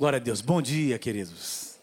[0.00, 0.40] Glória a Deus.
[0.40, 1.78] Bom dia, queridos.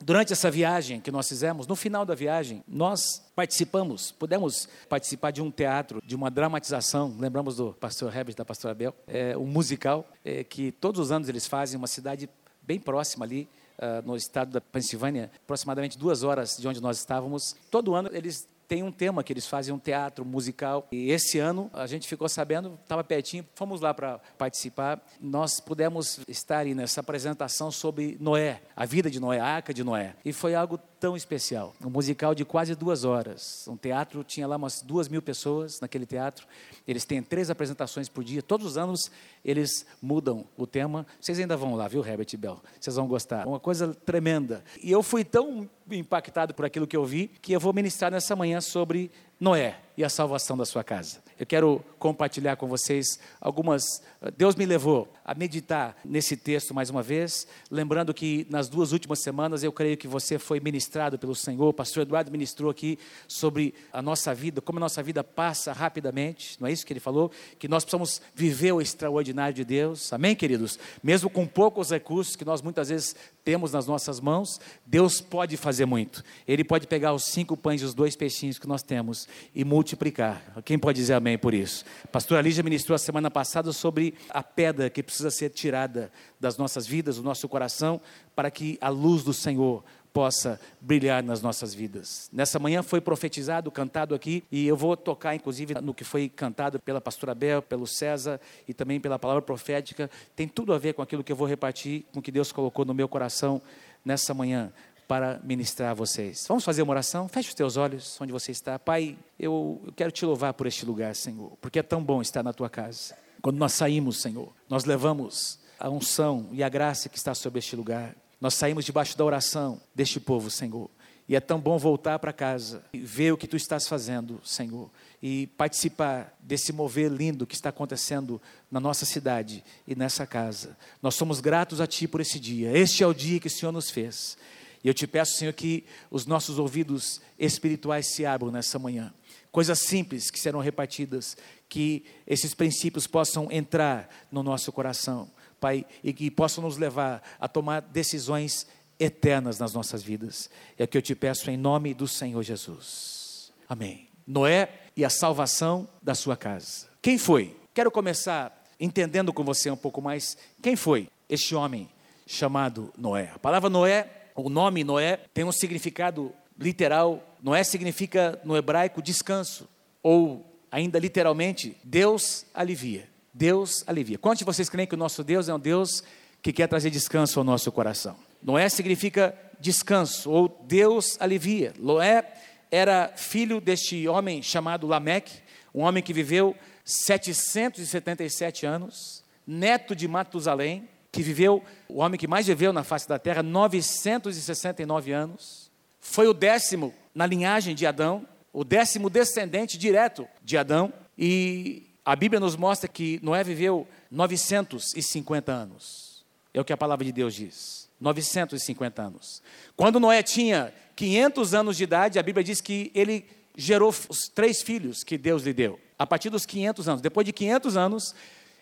[0.00, 5.42] Durante essa viagem que nós fizemos, no final da viagem, nós participamos, pudemos participar de
[5.42, 7.14] um teatro, de uma dramatização.
[7.18, 11.28] Lembramos do pastor Herbert, da pastora Bel, é, um musical é, que todos os anos
[11.28, 12.30] eles fazem, uma cidade
[12.62, 13.46] bem próxima ali,
[13.76, 17.54] uh, no estado da Pensilvânia, aproximadamente duas horas de onde nós estávamos.
[17.70, 20.86] Todo ano eles tem um tema que eles fazem um teatro musical.
[20.92, 25.04] E esse ano a gente ficou sabendo, estava pertinho, fomos lá para participar.
[25.20, 30.14] Nós pudemos estar nessa apresentação sobre Noé, a vida de Noé, a arca de Noé.
[30.24, 31.74] E foi algo tão especial.
[31.84, 33.68] Um musical de quase duas horas.
[33.68, 36.46] Um teatro, tinha lá umas duas mil pessoas naquele teatro.
[36.88, 38.40] Eles têm três apresentações por dia.
[38.40, 39.10] Todos os anos
[39.44, 41.06] eles mudam o tema.
[41.20, 42.58] Vocês ainda vão lá, viu, Herbert Bell?
[42.80, 43.46] Vocês vão gostar.
[43.46, 44.64] Uma coisa tremenda.
[44.82, 48.34] E eu fui tão impactado por aquilo que eu vi que eu vou ministrar nessa
[48.34, 51.18] manhã sobre Noé e a salvação da sua casa.
[51.40, 54.02] Eu quero compartilhar com vocês algumas.
[54.36, 59.20] Deus me levou a meditar nesse texto mais uma vez, lembrando que nas duas últimas
[59.20, 61.68] semanas eu creio que você foi ministrado pelo Senhor.
[61.68, 66.60] O pastor Eduardo ministrou aqui sobre a nossa vida, como a nossa vida passa rapidamente,
[66.60, 67.32] não é isso que ele falou?
[67.58, 70.78] Que nós precisamos viver o extraordinário de Deus, amém, queridos?
[71.02, 75.86] Mesmo com poucos recursos que nós muitas vezes temos nas nossas mãos, Deus pode fazer
[75.86, 76.22] muito.
[76.46, 80.42] Ele pode pegar os cinco pães e os dois peixinhos que nós temos e multiplicar.
[80.64, 81.84] Quem pode dizer amém por isso?
[82.12, 86.86] Pastor Alígia ministrou a semana passada sobre a pedra que precisa ser tirada das nossas
[86.86, 88.00] vidas, do nosso coração,
[88.34, 92.28] para que a luz do Senhor possa brilhar nas nossas vidas.
[92.32, 96.78] Nessa manhã foi profetizado, cantado aqui, e eu vou tocar inclusive no que foi cantado
[96.80, 100.10] pela pastora Bel, pelo César e também pela palavra profética.
[100.34, 102.84] Tem tudo a ver com aquilo que eu vou repartir, com o que Deus colocou
[102.84, 103.60] no meu coração
[104.04, 104.72] nessa manhã
[105.06, 106.44] para ministrar a vocês.
[106.46, 107.26] Vamos fazer uma oração?
[107.26, 108.78] Feche os teus olhos onde você está.
[108.78, 112.44] Pai, eu, eu quero te louvar por este lugar, Senhor, porque é tão bom estar
[112.44, 113.16] na tua casa.
[113.42, 117.74] Quando nós saímos, Senhor, nós levamos a unção e a graça que está sobre este
[117.74, 118.14] lugar.
[118.40, 120.90] Nós saímos debaixo da oração deste povo, Senhor.
[121.28, 124.90] E é tão bom voltar para casa e ver o que tu estás fazendo, Senhor,
[125.22, 130.76] e participar desse mover lindo que está acontecendo na nossa cidade e nessa casa.
[131.00, 132.76] Nós somos gratos a Ti por esse dia.
[132.76, 134.36] Este é o dia que o Senhor nos fez.
[134.82, 139.12] E eu te peço, Senhor, que os nossos ouvidos espirituais se abram nessa manhã.
[139.52, 141.36] Coisas simples que serão repartidas,
[141.68, 147.46] que esses princípios possam entrar no nosso coração, Pai, e que possam nos levar a
[147.46, 148.66] tomar decisões
[148.98, 150.50] eternas nas nossas vidas.
[150.78, 153.52] É o que eu te peço em nome do Senhor Jesus.
[153.68, 154.08] Amém.
[154.26, 156.88] Noé e a salvação da sua casa.
[157.02, 157.56] Quem foi?
[157.74, 161.88] Quero começar entendendo com você um pouco mais quem foi este homem
[162.26, 163.30] chamado Noé.
[163.34, 167.36] A palavra Noé o nome Noé tem um significado literal.
[167.42, 169.68] Noé significa no hebraico descanso,
[170.02, 173.08] ou ainda literalmente, Deus alivia.
[173.32, 174.18] Deus alivia.
[174.18, 176.02] Quantos de vocês creem que o nosso Deus é um Deus
[176.42, 178.16] que quer trazer descanso ao nosso coração?
[178.42, 181.74] Noé significa descanso, ou Deus alivia.
[181.78, 182.24] Noé
[182.70, 185.40] era filho deste homem chamado Lameque,
[185.74, 192.46] um homem que viveu 777 anos, neto de Matusalém, que viveu, o homem que mais
[192.46, 195.70] viveu na face da terra, 969 anos.
[196.00, 200.92] Foi o décimo na linhagem de Adão, o décimo descendente direto de Adão.
[201.18, 206.24] E a Bíblia nos mostra que Noé viveu 950 anos.
[206.52, 207.88] É o que a palavra de Deus diz.
[208.00, 209.42] 950 anos.
[209.76, 213.24] Quando Noé tinha 500 anos de idade, a Bíblia diz que ele
[213.56, 215.78] gerou os três filhos que Deus lhe deu.
[215.98, 217.00] A partir dos 500 anos.
[217.02, 218.14] Depois de 500 anos,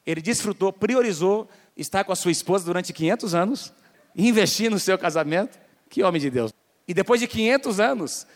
[0.05, 3.72] ele desfrutou, priorizou estar com a sua esposa durante 500 anos,
[4.16, 5.59] investir no seu casamento.
[5.88, 6.53] Que homem de Deus.
[6.87, 8.26] E depois de 500 anos,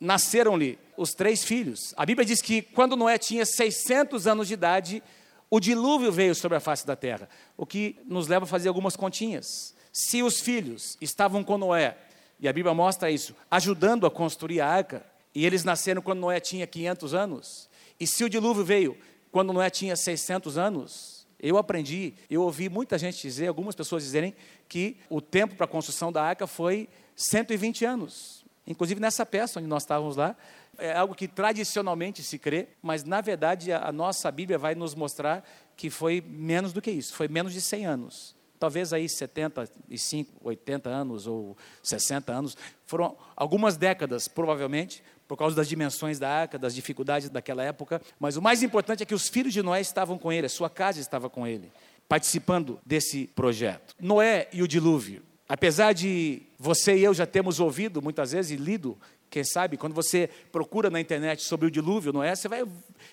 [0.00, 1.92] nasceram-lhe os três filhos.
[1.96, 5.02] A Bíblia diz que quando Noé tinha 600 anos de idade,
[5.50, 8.96] o dilúvio veio sobre a face da terra, o que nos leva a fazer algumas
[8.96, 9.74] continhas.
[9.92, 11.96] Se os filhos estavam com Noé,
[12.38, 16.40] e a Bíblia mostra isso, ajudando a construir a arca, e eles nasceram quando Noé
[16.40, 17.68] tinha 500 anos,
[17.98, 18.96] e se o dilúvio veio
[19.30, 24.34] quando Noé tinha 600 anos, eu aprendi, eu ouvi muita gente dizer, algumas pessoas dizerem,
[24.68, 28.39] que o tempo para a construção da arca foi 120 anos.
[28.70, 30.36] Inclusive nessa peça onde nós estávamos lá,
[30.78, 35.44] é algo que tradicionalmente se crê, mas na verdade a, nossa Bíblia vai nos mostrar
[35.76, 40.90] que foi menos do que isso, foi menos de 100 anos talvez aí 75, 80
[40.90, 46.74] anos ou 60 anos, foram algumas décadas, provavelmente, por causa das dimensões da arca, das
[46.74, 50.30] dificuldades daquela época, mas o mais importante é que os filhos de Noé estavam com
[50.30, 51.72] ele, a sua casa estava com ele,
[52.06, 53.96] participando desse projeto.
[53.98, 55.22] Noé e o dilúvio.
[55.48, 58.98] Apesar de você e eu já termos ouvido muitas vezes e lido
[59.30, 62.64] Quem sabe, quando você procura na internet sobre o dilúvio, Noé, você vai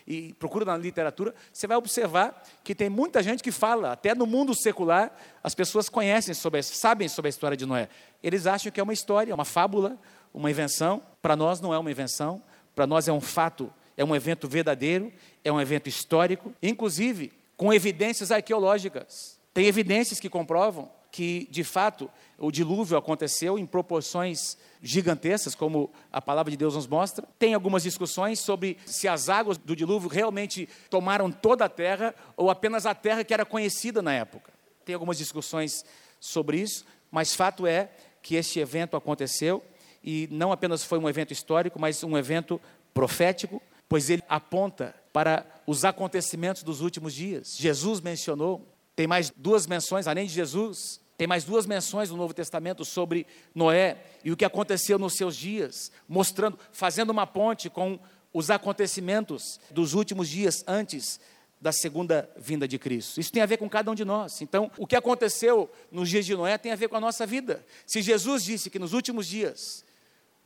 [0.06, 4.26] e procura na literatura, você vai observar que tem muita gente que fala, até no
[4.26, 7.88] mundo secular, as pessoas conhecem sobre, sabem sobre a história de Noé.
[8.22, 9.98] Eles acham que é uma história, uma fábula,
[10.34, 11.02] uma invenção.
[11.22, 12.44] Para nós não é uma invenção,
[12.76, 17.72] para nós é um fato, é um evento verdadeiro, é um evento histórico, inclusive com
[17.72, 19.40] evidências arqueológicas.
[19.54, 26.22] Tem evidências que comprovam que, de fato, o dilúvio aconteceu em proporções gigantescas, como a
[26.22, 27.28] palavra de Deus nos mostra.
[27.40, 32.50] Tem algumas discussões sobre se as águas do dilúvio realmente tomaram toda a terra ou
[32.50, 34.52] apenas a terra que era conhecida na época.
[34.86, 35.84] Tem algumas discussões
[36.20, 37.90] sobre isso, mas fato é
[38.22, 39.64] que este evento aconteceu
[40.04, 42.62] e não apenas foi um evento histórico, mas um evento
[42.94, 47.56] profético, pois ele aponta para os acontecimentos dos últimos dias.
[47.58, 48.66] Jesus mencionou
[48.98, 53.28] tem mais duas menções, além de Jesus, tem mais duas menções no Novo Testamento sobre
[53.54, 58.00] Noé e o que aconteceu nos seus dias, mostrando, fazendo uma ponte com
[58.34, 61.20] os acontecimentos dos últimos dias antes
[61.62, 63.20] da segunda vinda de Cristo.
[63.20, 64.42] Isso tem a ver com cada um de nós.
[64.42, 67.64] Então, o que aconteceu nos dias de Noé tem a ver com a nossa vida.
[67.86, 69.86] Se Jesus disse que nos últimos dias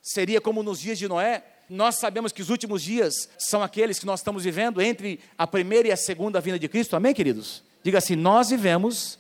[0.02, 4.06] seria como nos dias de Noé, nós sabemos que os últimos dias são aqueles que
[4.06, 6.98] nós estamos vivendo entre a primeira e a segunda vinda de Cristo.
[6.98, 7.71] Amém, queridos?
[7.84, 9.18] Diga assim: Nós vivemos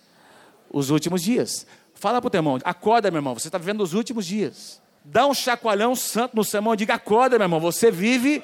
[0.70, 1.66] os últimos dias.
[1.94, 4.82] Fala para o teu irmão, acorda, meu irmão, você está vivendo os últimos dias.
[5.04, 8.44] Dá um chacoalhão santo no sermão, diga: acorda, meu irmão, você vive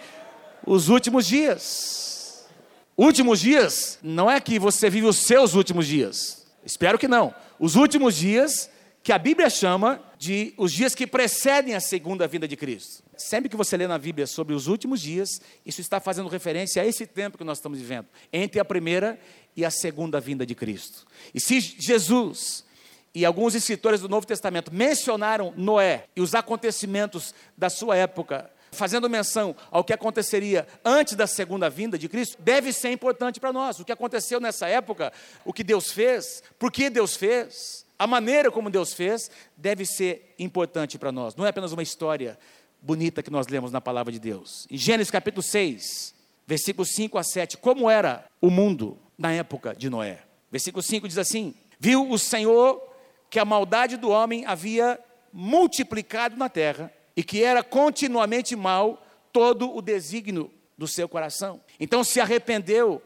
[0.66, 2.48] os últimos dias.
[2.96, 6.48] Últimos dias não é que você vive os seus últimos dias.
[6.66, 7.34] Espero que não.
[7.60, 8.70] Os últimos dias
[9.04, 13.04] que a Bíblia chama de os dias que precedem a segunda vinda de Cristo.
[13.18, 16.86] Sempre que você lê na Bíblia sobre os últimos dias, isso está fazendo referência a
[16.86, 19.20] esse tempo que nós estamos vivendo, entre a primeira
[19.56, 21.06] e a segunda vinda de Cristo.
[21.34, 22.66] E se Jesus
[23.14, 29.10] e alguns escritores do Novo Testamento mencionaram Noé e os acontecimentos da sua época, fazendo
[29.10, 33.80] menção ao que aconteceria antes da segunda vinda de Cristo, deve ser importante para nós.
[33.80, 35.12] O que aconteceu nessa época,
[35.44, 40.36] o que Deus fez, por que Deus fez, a maneira como Deus fez, deve ser
[40.38, 41.36] importante para nós.
[41.36, 42.38] Não é apenas uma história
[42.82, 44.68] bonita que nós lemos na palavra de Deus.
[44.70, 46.14] Em Gênesis capítulo 6,
[46.46, 50.24] versículos 5 a 7, como era o mundo na época de Noé.
[50.52, 52.82] Versículo 5 diz assim: Viu o Senhor
[53.30, 55.00] que a maldade do homem havia
[55.34, 61.60] multiplicado na terra e que era continuamente mal todo o desígnio do seu coração.
[61.80, 63.02] Então se arrependeu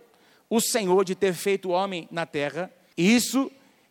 [0.50, 3.50] o Senhor de ter feito o homem na terra, e isso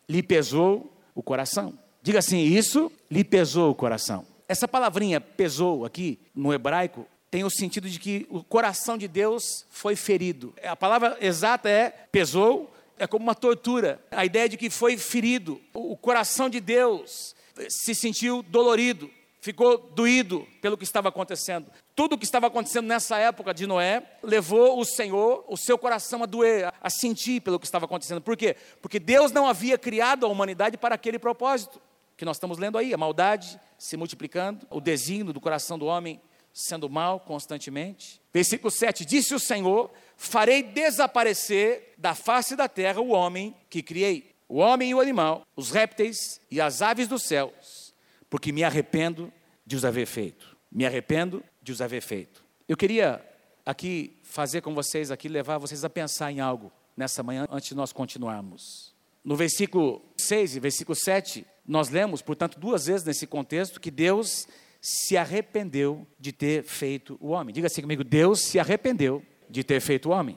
[0.09, 1.79] lhe pesou o coração.
[2.03, 4.27] Diga assim: isso lhe pesou o coração.
[4.51, 9.65] Essa palavrinha pesou aqui no hebraico tem o sentido de que o coração de Deus
[9.71, 10.53] foi ferido.
[10.65, 12.69] A palavra exata é pesou,
[12.99, 14.05] é como uma tortura.
[14.11, 15.61] A ideia de que foi ferido.
[15.73, 17.37] O coração de Deus
[17.69, 19.09] se sentiu dolorido,
[19.41, 21.67] ficou doído pelo que estava acontecendo.
[21.95, 26.25] Tudo o que estava acontecendo nessa época de Noé levou o Senhor, o seu coração
[26.25, 28.21] a doer, a sentir pelo que estava acontecendo.
[28.21, 28.57] Por quê?
[28.83, 31.81] Porque Deus não havia criado a humanidade para aquele propósito
[32.21, 36.21] que nós estamos lendo aí, a maldade se multiplicando, o desígnio do coração do homem
[36.53, 38.21] sendo mal constantemente.
[38.31, 44.35] Versículo 7: Disse o Senhor: Farei desaparecer da face da terra o homem que criei,
[44.47, 47.95] o homem e o animal, os répteis e as aves dos céus,
[48.29, 49.33] porque me arrependo
[49.65, 50.59] de os haver feito.
[50.71, 52.45] Me arrependo de os haver feito.
[52.69, 53.27] Eu queria
[53.65, 57.75] aqui fazer com vocês aqui levar vocês a pensar em algo nessa manhã antes de
[57.75, 58.95] nós continuarmos.
[59.25, 64.49] No versículo 6 e versículo 7, nós lemos, portanto, duas vezes nesse contexto que Deus
[64.81, 67.55] se arrependeu de ter feito o homem.
[67.55, 70.37] Diga assim comigo: Deus se arrependeu de ter feito o homem.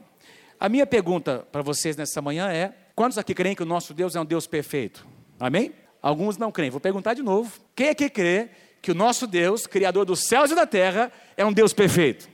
[0.60, 4.15] A minha pergunta para vocês nessa manhã é: quantos aqui creem que o nosso Deus
[4.15, 5.07] é um Deus perfeito?
[5.39, 5.74] Amém?
[6.03, 6.69] Alguns não creem.
[6.69, 10.55] Vou perguntar de novo: quem aqui crê que o nosso Deus, Criador dos céus e
[10.55, 12.29] da terra, é um Deus perfeito?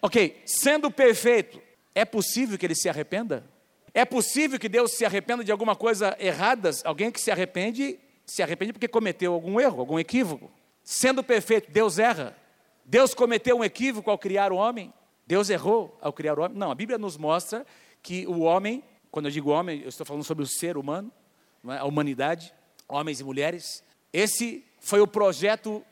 [0.00, 1.60] Ok, sendo perfeito,
[1.94, 3.44] é possível que ele se arrependa?
[3.92, 6.70] É possível que Deus se arrependa de alguma coisa errada?
[6.84, 10.50] Alguém que se arrepende, se arrepende porque cometeu algum erro, algum equívoco.
[10.82, 12.36] Sendo perfeito, Deus erra.
[12.84, 14.92] Deus cometeu um equívoco ao criar o homem.
[15.26, 16.56] Deus errou ao criar o homem.
[16.56, 17.66] Não, a Bíblia nos mostra
[18.02, 21.12] que o homem, quando eu digo homem, eu estou falando sobre o ser humano,
[21.68, 21.78] é?
[21.78, 22.52] a humanidade,
[22.88, 23.84] homens e mulheres.
[24.12, 25.84] Esse foi o projeto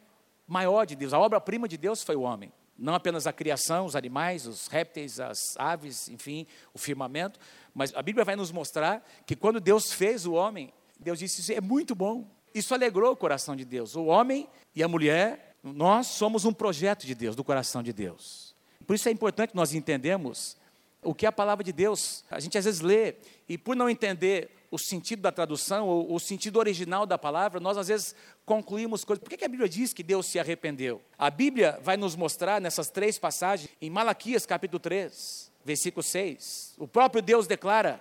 [0.46, 1.12] maior de Deus.
[1.12, 2.52] A obra-prima de Deus foi o homem.
[2.78, 7.40] Não apenas a criação, os animais, os répteis, as aves, enfim, o firmamento.
[7.74, 11.52] Mas a Bíblia vai nos mostrar que quando Deus fez o homem, Deus disse: Isso
[11.52, 12.24] é muito bom.
[12.54, 13.96] Isso alegrou o coração de Deus.
[13.96, 18.54] O homem e a mulher, nós somos um projeto de Deus, do coração de Deus.
[18.86, 20.56] Por isso é importante nós entendermos
[21.02, 22.24] o que é a palavra de Deus.
[22.30, 23.16] A gente às vezes lê
[23.48, 27.76] e por não entender o sentido da tradução, ou o sentido original da palavra, nós
[27.76, 29.22] às vezes concluímos coisas.
[29.22, 31.00] Por que a Bíblia diz que Deus se arrependeu?
[31.18, 36.88] A Bíblia vai nos mostrar nessas três passagens, em Malaquias capítulo 3, versículo 6, o
[36.88, 38.00] próprio Deus declara: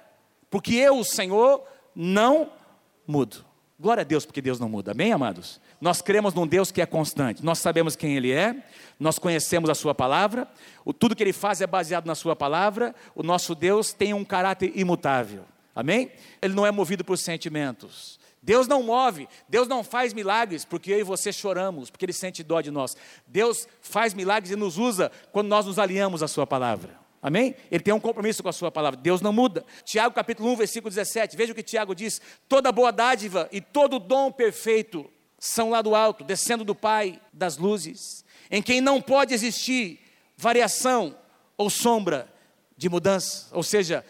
[0.50, 1.64] Porque eu, o Senhor,
[1.96, 2.52] não
[3.06, 3.46] mudo.
[3.80, 4.92] Glória a Deus, porque Deus não muda.
[4.92, 5.62] Amém, amados?
[5.80, 7.46] Nós cremos num Deus que é constante.
[7.46, 8.64] Nós sabemos quem Ele é,
[9.00, 10.48] nós conhecemos a Sua palavra,
[10.84, 12.96] o, tudo que Ele faz é baseado na Sua palavra.
[13.14, 15.46] O nosso Deus tem um caráter imutável.
[15.78, 16.12] Amém?
[16.42, 18.20] Ele não é movido por sentimentos.
[18.42, 22.42] Deus não move, Deus não faz milagres porque eu e você choramos, porque Ele sente
[22.42, 22.98] dó de nós.
[23.28, 26.98] Deus faz milagres e nos usa quando nós nos alinhamos à Sua palavra.
[27.22, 27.56] Amém?
[27.70, 29.00] Ele tem um compromisso com a sua palavra.
[29.00, 29.66] Deus não muda.
[29.84, 31.36] Tiago capítulo 1, versículo 17.
[31.36, 35.08] Veja o que Tiago diz: toda boa dádiva e todo dom perfeito
[35.38, 40.00] são lá do alto, descendo do Pai das luzes, em quem não pode existir
[40.36, 41.16] variação
[41.58, 42.32] ou sombra
[42.78, 43.48] de mudança.
[43.52, 44.06] Ou seja,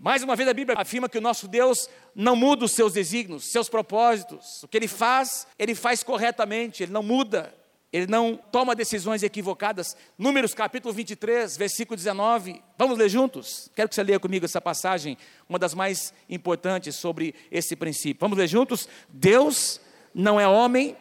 [0.00, 3.52] mais uma vez a Bíblia afirma que o nosso Deus não muda os seus desígnios,
[3.52, 4.62] seus propósitos.
[4.62, 7.54] O que ele faz, ele faz corretamente, ele não muda,
[7.92, 9.94] ele não toma decisões equivocadas.
[10.16, 12.62] Números capítulo 23, versículo 19.
[12.78, 13.70] Vamos ler juntos?
[13.76, 18.20] Quero que você leia comigo essa passagem, uma das mais importantes sobre esse princípio.
[18.20, 18.88] Vamos ler juntos?
[19.10, 19.82] Deus
[20.14, 20.96] não é homem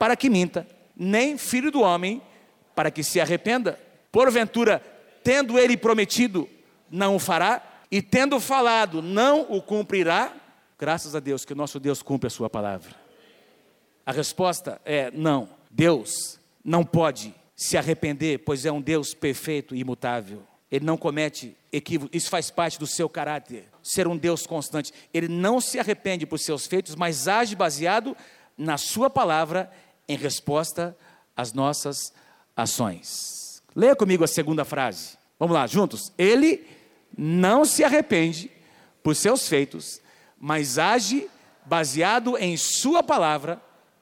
[0.00, 2.20] para que minta, nem filho do homem
[2.74, 3.78] para que se arrependa.
[4.10, 4.82] Porventura,
[5.22, 6.48] tendo ele prometido,
[6.90, 10.34] não o fará, e tendo falado, não o cumprirá.
[10.78, 12.96] Graças a Deus que o nosso Deus cumpre a sua palavra.
[14.06, 15.46] A resposta é não.
[15.70, 20.42] Deus não pode se arrepender, pois é um Deus perfeito e imutável.
[20.70, 24.90] Ele não comete equívocos, isso faz parte do seu caráter, ser um Deus constante.
[25.12, 28.16] Ele não se arrepende por seus feitos, mas age baseado
[28.56, 29.70] na Sua palavra
[30.08, 30.96] em resposta
[31.36, 32.10] às nossas
[32.56, 33.62] ações.
[33.76, 35.18] Leia comigo a segunda frase.
[35.38, 36.10] Vamos lá, juntos.
[36.16, 36.66] Ele
[37.16, 38.50] não se arrepende
[39.02, 40.00] por seus feitos,
[40.38, 41.28] mas age
[41.64, 43.60] baseado em Sua palavra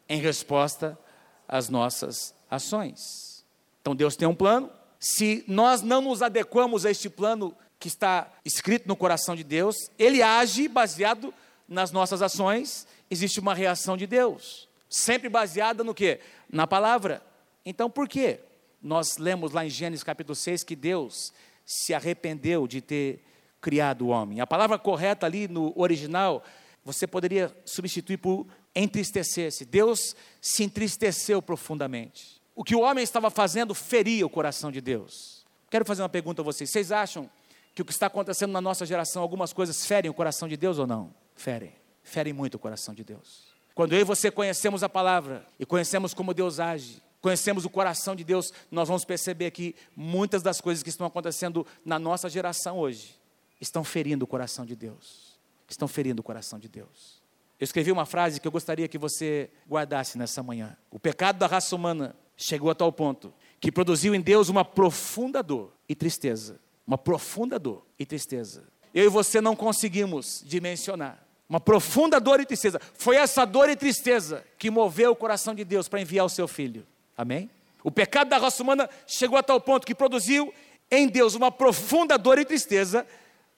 [0.08, 0.98] em resposta
[1.46, 3.44] às nossas ações.
[3.80, 4.70] Então Deus tem um plano.
[4.98, 9.74] Se nós não nos adequamos a este plano que está escrito no coração de Deus,
[9.98, 11.32] ele age baseado
[11.66, 16.20] nas nossas ações existe uma reação de Deus, sempre baseada no que?
[16.50, 17.22] Na palavra.
[17.64, 18.40] Então por quê?
[18.82, 21.32] Nós lemos lá em Gênesis capítulo 6 que Deus
[21.70, 23.22] se arrependeu de ter
[23.60, 24.40] criado o homem.
[24.40, 26.42] A palavra correta ali no original,
[26.84, 29.64] você poderia substituir por entristecer-se.
[29.64, 32.40] Deus se entristeceu profundamente.
[32.54, 35.44] O que o homem estava fazendo feria o coração de Deus.
[35.70, 36.70] Quero fazer uma pergunta a vocês.
[36.70, 37.30] Vocês acham
[37.74, 40.78] que o que está acontecendo na nossa geração, algumas coisas ferem o coração de Deus
[40.78, 41.14] ou não?
[41.36, 43.50] Ferem ferem muito o coração de Deus.
[43.74, 48.16] Quando eu e você conhecemos a palavra e conhecemos como Deus age, conhecemos o coração
[48.16, 52.78] de Deus, nós vamos perceber que muitas das coisas que estão acontecendo na nossa geração
[52.78, 53.18] hoje
[53.60, 55.38] estão ferindo o coração de Deus.
[55.68, 57.20] Estão ferindo o coração de Deus.
[57.58, 60.76] Eu escrevi uma frase que eu gostaria que você guardasse nessa manhã.
[60.90, 65.42] O pecado da raça humana chegou a tal ponto que produziu em Deus uma profunda
[65.42, 66.58] dor e tristeza.
[66.86, 68.64] Uma profunda dor e tristeza.
[68.94, 72.80] Eu e você não conseguimos dimensionar uma profunda dor e tristeza.
[72.94, 76.46] Foi essa dor e tristeza que moveu o coração de Deus para enviar o seu
[76.46, 76.86] filho.
[77.20, 77.50] Amém?
[77.84, 80.54] O pecado da raça humana chegou a tal ponto que produziu
[80.90, 83.06] em Deus uma profunda dor e tristeza,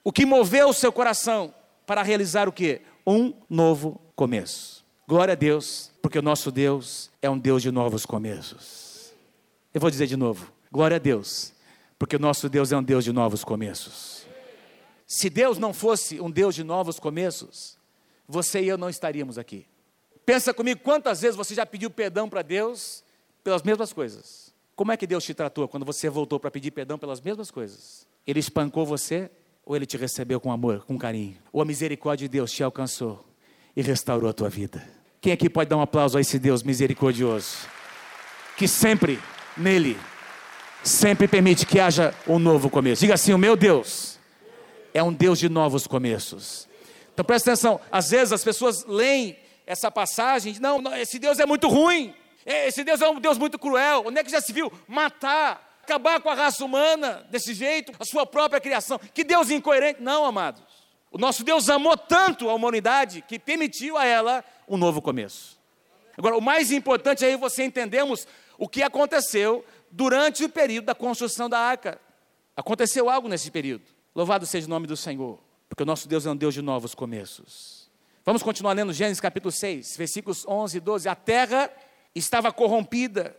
[0.03, 1.55] o que moveu o seu coração
[1.85, 2.81] para realizar o que?
[3.07, 4.83] Um novo começo.
[5.07, 9.13] Glória a Deus, porque o nosso Deus é um Deus de novos começos.
[9.73, 11.53] Eu vou dizer de novo: glória a Deus,
[11.97, 14.25] porque o nosso Deus é um Deus de novos começos.
[15.07, 17.77] Se Deus não fosse um Deus de novos começos,
[18.27, 19.65] você e eu não estaríamos aqui.
[20.25, 23.05] Pensa comigo quantas vezes você já pediu perdão para Deus
[23.43, 24.53] pelas mesmas coisas.
[24.75, 28.07] Como é que Deus te tratou quando você voltou para pedir perdão pelas mesmas coisas?
[28.25, 29.29] Ele espancou você
[29.65, 31.37] ou ele te recebeu com amor, com carinho?
[31.51, 33.23] Ou a misericórdia de Deus te alcançou
[33.75, 34.83] e restaurou a tua vida?
[35.21, 37.67] Quem aqui pode dar um aplauso a esse Deus misericordioso?
[38.57, 39.19] Que sempre
[39.55, 39.97] nele
[40.83, 43.01] sempre permite que haja um novo começo.
[43.01, 44.19] Diga assim: "O meu Deus
[44.93, 46.67] é um Deus de novos começos".
[47.13, 51.69] Então presta atenção, às vezes as pessoas leem essa passagem não, esse Deus é muito
[51.69, 52.13] ruim,
[52.45, 54.03] esse Deus é um Deus muito cruel.
[54.05, 58.05] Onde é que já se viu matar, acabar com a raça humana desse jeito, a
[58.05, 58.99] sua própria criação?
[59.13, 60.01] Que Deus incoerente.
[60.01, 60.61] Não, amados.
[61.11, 65.59] O nosso Deus amou tanto a humanidade que permitiu a ela um novo começo.
[66.17, 71.49] Agora, o mais importante é você entendermos o que aconteceu durante o período da construção
[71.49, 71.99] da arca.
[72.55, 73.83] Aconteceu algo nesse período.
[74.15, 75.39] Louvado seja o nome do Senhor
[75.73, 77.89] porque o nosso Deus é um Deus de novos começos.
[78.23, 81.09] Vamos continuar lendo Gênesis capítulo 6, versículos 11 e 12.
[81.09, 81.67] A terra
[82.15, 83.35] estava corrompida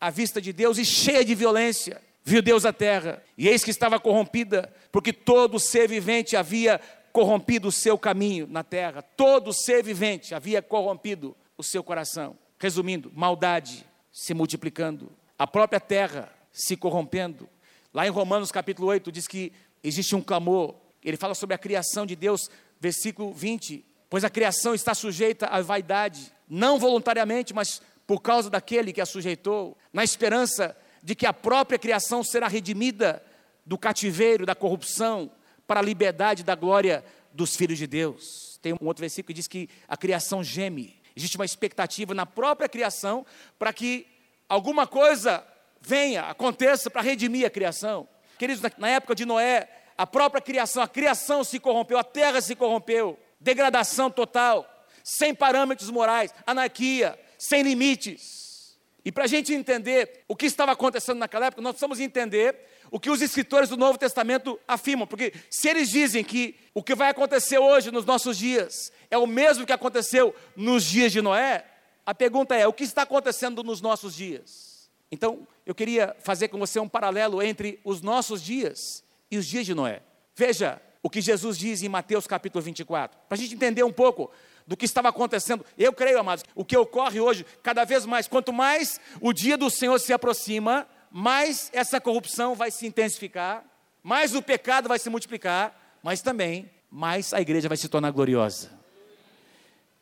[0.00, 2.00] à vista de Deus e cheia de violência.
[2.24, 6.78] Viu Deus a terra, e eis que estava corrompida, porque todo ser vivente havia
[7.10, 12.36] corrompido o seu caminho na terra, todo ser vivente havia corrompido o seu coração.
[12.58, 17.48] Resumindo, maldade se multiplicando, a própria terra se corrompendo.
[17.94, 22.04] Lá em Romanos capítulo 8 diz que existe um clamor, ele fala sobre a criação
[22.04, 28.22] de Deus, versículo 20, pois a criação está sujeita à vaidade, não voluntariamente, mas por
[28.22, 33.22] causa daquele que a sujeitou, na esperança de que a própria criação será redimida
[33.66, 35.30] do cativeiro, da corrupção,
[35.66, 38.58] para a liberdade da glória dos filhos de Deus.
[38.62, 40.98] Tem um outro versículo que diz que a criação geme.
[41.14, 43.26] Existe uma expectativa na própria criação
[43.58, 44.06] para que
[44.48, 45.46] alguma coisa
[45.78, 48.08] venha, aconteça para redimir a criação.
[48.38, 52.56] Queridos, na época de Noé, a própria criação, a criação se corrompeu, a terra se
[52.56, 54.66] corrompeu, degradação total,
[55.04, 58.76] sem parâmetros morais, anarquia, sem limites.
[59.04, 62.56] E para a gente entender o que estava acontecendo naquela época, nós precisamos entender
[62.90, 66.94] o que os escritores do Novo Testamento afirmam, porque se eles dizem que o que
[66.94, 71.64] vai acontecer hoje nos nossos dias é o mesmo que aconteceu nos dias de Noé,
[72.04, 74.90] a pergunta é: o que está acontecendo nos nossos dias?
[75.10, 79.64] Então, eu queria fazer com você um paralelo entre os nossos dias e os dias
[79.64, 80.02] de Noé.
[80.34, 84.30] Veja o que Jesus diz em Mateus capítulo 24, para a gente entender um pouco
[84.66, 85.64] do que estava acontecendo.
[85.78, 89.70] Eu creio, amados, o que ocorre hoje, cada vez mais, quanto mais o dia do
[89.70, 93.64] Senhor se aproxima, mais essa corrupção vai se intensificar,
[94.02, 98.70] mais o pecado vai se multiplicar, mas também mais a igreja vai se tornar gloriosa.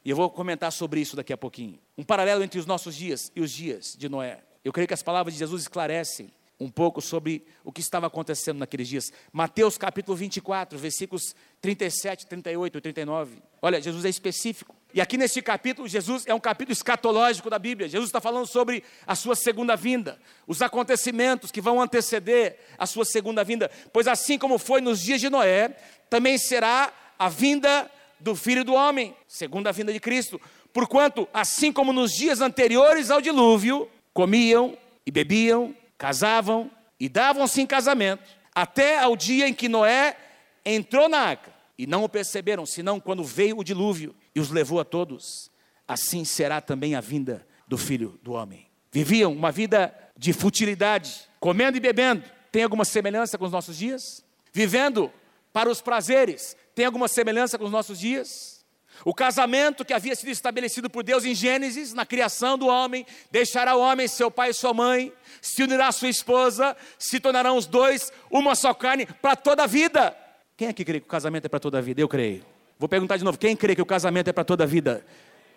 [0.04, 1.78] E eu vou comentar sobre isso daqui a pouquinho.
[1.96, 4.40] Um paralelo entre os nossos dias e os dias de Noé.
[4.64, 8.58] Eu creio que as palavras de Jesus esclarecem um pouco sobre o que estava acontecendo
[8.58, 9.12] naqueles dias.
[9.32, 13.42] Mateus capítulo 24, versículos 37, 38 e 39.
[13.60, 14.74] Olha, Jesus é específico.
[14.94, 17.88] E aqui neste capítulo, Jesus é um capítulo escatológico da Bíblia.
[17.88, 23.04] Jesus está falando sobre a sua segunda vinda, os acontecimentos que vão anteceder a sua
[23.04, 23.70] segunda vinda.
[23.92, 25.76] Pois assim como foi nos dias de Noé,
[26.08, 30.40] também será a vinda do Filho do Homem, segunda vinda de Cristo.
[30.72, 37.66] Porquanto, assim como nos dias anteriores ao dilúvio, comiam e bebiam casavam e davam-se em
[37.66, 38.24] casamento,
[38.54, 40.16] até ao dia em que Noé
[40.64, 41.54] entrou na arca.
[41.78, 45.50] E não o perceberam, senão quando veio o dilúvio e os levou a todos.
[45.86, 48.66] Assim será também a vinda do filho do homem.
[48.90, 52.24] Viviam uma vida de futilidade, comendo e bebendo.
[52.50, 54.24] Tem alguma semelhança com os nossos dias?
[54.52, 55.12] Vivendo
[55.52, 56.56] para os prazeres.
[56.74, 58.55] Tem alguma semelhança com os nossos dias?
[59.04, 63.76] O casamento que havia sido estabelecido por Deus em Gênesis, na criação do homem, deixará
[63.76, 67.66] o homem seu pai e sua mãe, se unirá à sua esposa, se tornarão os
[67.66, 70.16] dois uma só carne para toda a vida.
[70.56, 72.00] Quem é que crê que o casamento é para toda a vida?
[72.00, 72.44] Eu creio.
[72.78, 75.04] Vou perguntar de novo: quem crê que o casamento é para toda a vida?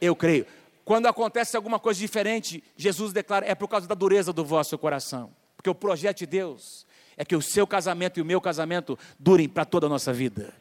[0.02, 0.46] Eu creio.
[0.84, 5.32] Quando acontece alguma coisa diferente, Jesus declara: é por causa da dureza do vosso coração.
[5.56, 6.86] Porque o projeto de Deus
[7.18, 10.54] é que o seu casamento e o meu casamento durem para toda a nossa vida.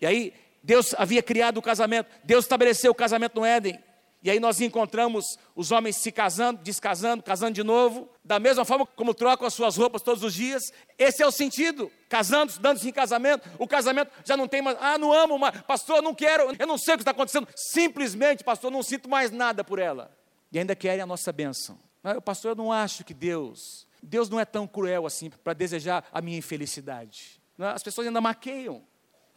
[0.00, 0.32] E aí,
[0.68, 3.82] Deus havia criado o casamento, Deus estabeleceu o casamento no Éden.
[4.22, 8.84] E aí nós encontramos os homens se casando, descasando, casando de novo, da mesma forma
[8.84, 10.70] como trocam as suas roupas todos os dias.
[10.98, 11.90] Esse é o sentido.
[12.06, 16.02] Casando, dando-se em casamento, o casamento já não tem mais, ah, não amo, mas, pastor,
[16.02, 17.48] não quero, eu não sei o que está acontecendo.
[17.56, 20.14] Simplesmente, pastor, não sinto mais nada por ela.
[20.52, 21.78] E ainda querem a nossa bênção.
[22.02, 26.06] Mas, pastor, eu não acho que Deus, Deus não é tão cruel assim para desejar
[26.12, 27.40] a minha infelicidade.
[27.58, 28.82] As pessoas ainda maqueiam.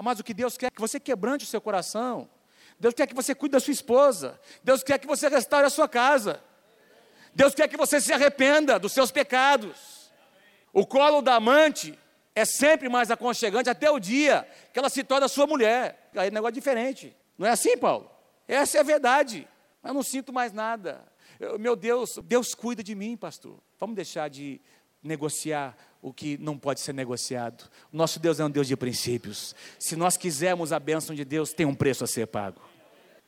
[0.01, 2.29] Mas o que Deus quer é que você quebrante o seu coração.
[2.79, 4.39] Deus quer que você cuide da sua esposa.
[4.63, 6.41] Deus quer que você restaure a sua casa.
[7.33, 10.11] Deus quer que você se arrependa dos seus pecados.
[10.73, 11.97] O colo da amante
[12.33, 16.09] é sempre mais aconchegante até o dia que ela se torna sua mulher.
[16.15, 17.15] Aí é um negócio diferente.
[17.37, 18.09] Não é assim, Paulo?
[18.47, 19.47] Essa é a verdade.
[19.83, 21.05] Eu não sinto mais nada.
[21.39, 23.59] Eu, meu Deus, Deus cuida de mim, pastor.
[23.79, 24.61] Vamos deixar de
[25.01, 27.69] negociar o que não pode ser negociado.
[27.91, 29.55] Nosso Deus é um Deus de princípios.
[29.79, 32.61] Se nós quisermos a bênção de Deus, tem um preço a ser pago.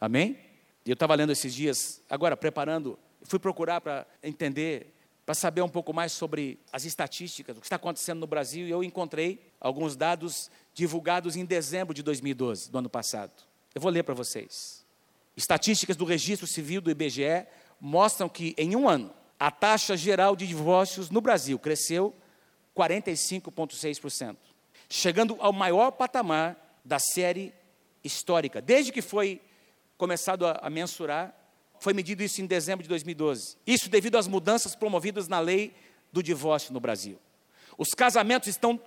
[0.02, 0.38] Amém?
[0.86, 4.94] Eu estava lendo esses dias, agora preparando, fui procurar para entender,
[5.26, 8.72] para saber um pouco mais sobre as estatísticas, o que está acontecendo no Brasil, e
[8.72, 13.32] eu encontrei alguns dados divulgados em dezembro de 2012, do ano passado.
[13.74, 14.84] Eu vou ler para vocês.
[15.38, 17.48] Estatísticas do Registro Civil do IBGE
[17.80, 22.14] mostram que em um ano a taxa geral de divórcios no Brasil cresceu
[22.76, 24.36] 45,6%,
[24.90, 27.54] chegando ao maior patamar da série
[28.04, 28.62] histórica.
[28.62, 29.42] Desde que foi
[29.98, 31.34] começado a, a mensurar,
[31.80, 33.58] foi medido isso em dezembro de 2012.
[33.66, 35.74] Isso devido às mudanças promovidas na lei
[36.12, 37.20] do divórcio no Brasil.
[37.78, 38.80] Os casamentos estão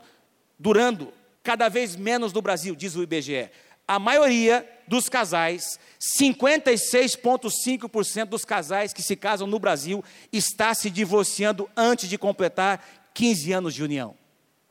[0.58, 3.50] durando cada vez menos no Brasil, diz o IBGE.
[3.86, 5.78] A maioria dos casais,
[6.20, 12.84] 56,5% dos casais que se casam no Brasil, está se divorciando antes de completar
[13.16, 14.14] 15 anos de união.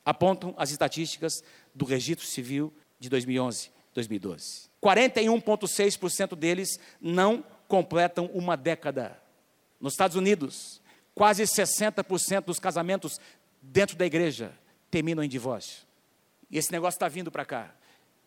[0.05, 3.71] Apontam as estatísticas do Registro Civil de 2011.
[3.91, 4.69] 2012.
[4.84, 9.19] 41,6% deles não completam uma década.
[9.81, 10.79] Nos Estados Unidos,
[11.15, 13.19] quase 60% dos casamentos
[13.62, 14.53] dentro da igreja
[14.91, 15.84] terminam em divórcio.
[16.51, 17.73] E esse negócio está vindo para cá.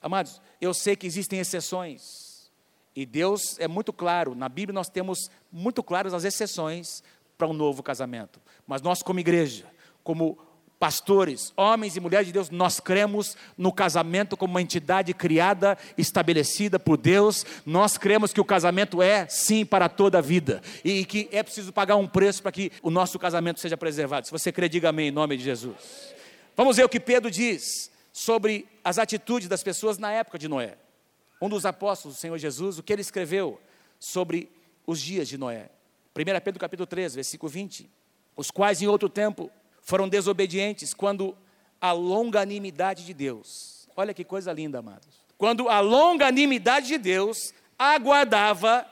[0.03, 2.51] Amados, eu sei que existem exceções.
[2.97, 7.05] E Deus é muito claro, na Bíblia nós temos muito claras as exceções
[7.37, 8.41] para um novo casamento.
[8.67, 9.78] Mas nós, como igreja,
[10.09, 10.39] como
[10.79, 16.79] pastores, homens e mulheres de Deus, nós cremos no casamento como uma entidade criada, estabelecida
[16.79, 17.45] por Deus.
[17.67, 21.75] Nós cremos que o casamento é, sim, para toda a vida e que é preciso
[21.75, 24.25] pagar um preço para que o nosso casamento seja preservado.
[24.25, 25.77] Se você crê, diga amém em nome de Jesus.
[26.57, 30.79] Vamos ver o que Pedro diz sobre as atitudes das pessoas na época de Noé.
[31.39, 33.61] Um dos apóstolos do Senhor Jesus, o que ele escreveu
[34.01, 34.51] sobre
[34.87, 35.69] os dias de Noé.
[36.17, 37.91] 1 Pedro capítulo 3, versículo 20.
[38.35, 39.51] Os quais em outro tempo
[39.89, 41.35] foram desobedientes quando
[41.81, 45.25] a longanimidade de Deus, olha que coisa linda, amados.
[45.39, 48.87] Quando a longanimidade de Deus aguardava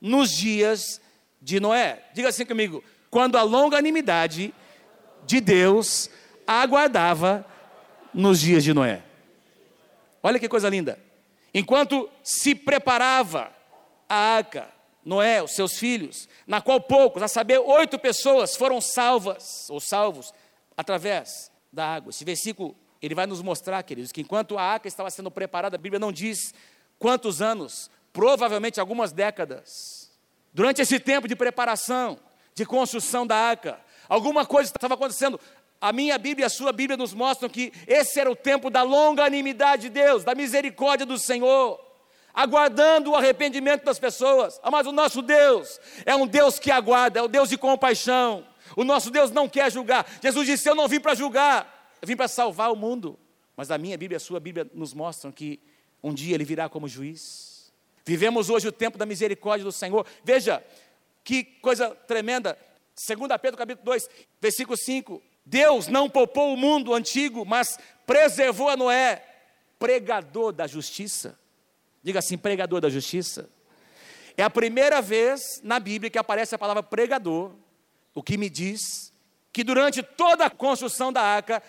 [0.00, 1.02] nos dias
[1.42, 2.02] de Noé.
[2.14, 4.54] Diga assim comigo: quando a longanimidade
[5.26, 6.08] de Deus
[6.46, 7.44] aguardava
[8.14, 9.02] nos dias de Noé.
[10.22, 10.98] Olha que coisa linda.
[11.52, 13.52] Enquanto se preparava
[14.08, 14.70] a arca,
[15.08, 20.34] Noé, os seus filhos, na qual poucos, a saber, oito pessoas foram salvas, ou salvos,
[20.76, 22.10] através da água.
[22.10, 25.78] Esse versículo, ele vai nos mostrar, queridos, que enquanto a arca estava sendo preparada, a
[25.78, 26.52] Bíblia não diz
[26.98, 30.10] quantos anos, provavelmente algumas décadas.
[30.52, 32.18] Durante esse tempo de preparação,
[32.54, 35.40] de construção da arca, alguma coisa estava acontecendo.
[35.80, 38.82] A minha Bíblia e a sua Bíblia nos mostram que esse era o tempo da
[38.82, 41.87] longanimidade de Deus, da misericórdia do Senhor
[42.38, 44.60] aguardando o arrependimento das pessoas.
[44.70, 48.46] Mas o nosso Deus é um Deus que aguarda, é um Deus de compaixão.
[48.76, 50.06] O nosso Deus não quer julgar.
[50.22, 53.18] Jesus disse: Eu não vim para julgar, eu vim para salvar o mundo.
[53.56, 55.58] Mas a minha Bíblia e a sua Bíblia nos mostram que
[56.00, 57.72] um dia ele virá como juiz.
[58.06, 60.06] Vivemos hoje o tempo da misericórdia do Senhor.
[60.22, 60.62] Veja
[61.24, 62.56] que coisa tremenda.
[62.94, 64.08] 2 Pedro capítulo 2,
[64.40, 65.20] versículo 5.
[65.44, 69.24] Deus não poupou o mundo antigo, mas preservou a Noé,
[69.76, 71.36] pregador da justiça.
[72.08, 73.50] Diga assim, pregador da justiça.
[74.34, 77.52] É a primeira vez na Bíblia que aparece a palavra pregador,
[78.14, 79.12] o que me diz
[79.52, 81.62] que durante toda a construção da arca,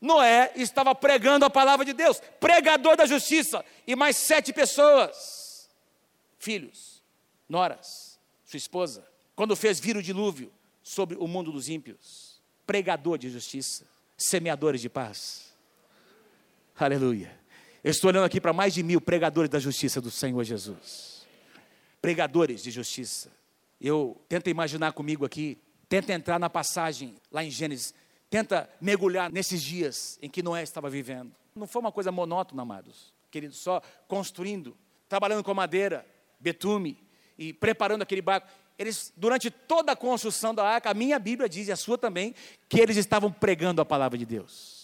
[0.00, 5.68] Noé estava pregando a palavra de Deus, pregador da justiça, e mais sete pessoas,
[6.38, 7.02] filhos,
[7.46, 10.50] noras, sua esposa, quando fez vir o dilúvio
[10.82, 13.84] sobre o mundo dos ímpios, pregador de justiça,
[14.16, 15.52] semeadores de paz.
[16.74, 17.43] Aleluia.
[17.84, 21.26] Eu estou olhando aqui para mais de mil pregadores da justiça do Senhor Jesus.
[22.00, 23.30] Pregadores de justiça.
[23.78, 27.92] Eu tento imaginar comigo aqui, tenta entrar na passagem lá em Gênesis,
[28.30, 31.30] tenta mergulhar nesses dias em que Noé estava vivendo.
[31.54, 34.74] Não foi uma coisa monótona, amados, queridos, só construindo,
[35.06, 36.06] trabalhando com madeira,
[36.40, 36.96] betume
[37.36, 38.48] e preparando aquele barco.
[38.78, 42.34] Eles, durante toda a construção da arca, a minha Bíblia diz, e a sua também,
[42.66, 44.83] que eles estavam pregando a palavra de Deus.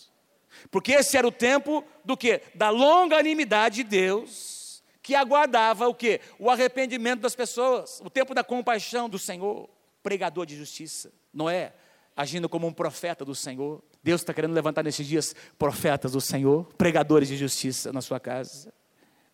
[0.71, 2.41] Porque esse era o tempo do que?
[2.55, 6.21] Da longanimidade de Deus, que aguardava o que?
[6.39, 9.69] O arrependimento das pessoas, o tempo da compaixão do Senhor,
[10.03, 11.13] pregador de justiça.
[11.33, 11.73] Noé,
[12.17, 13.83] agindo como um profeta do Senhor.
[14.03, 18.73] Deus está querendo levantar nesses dias profetas do Senhor, pregadores de justiça na sua casa.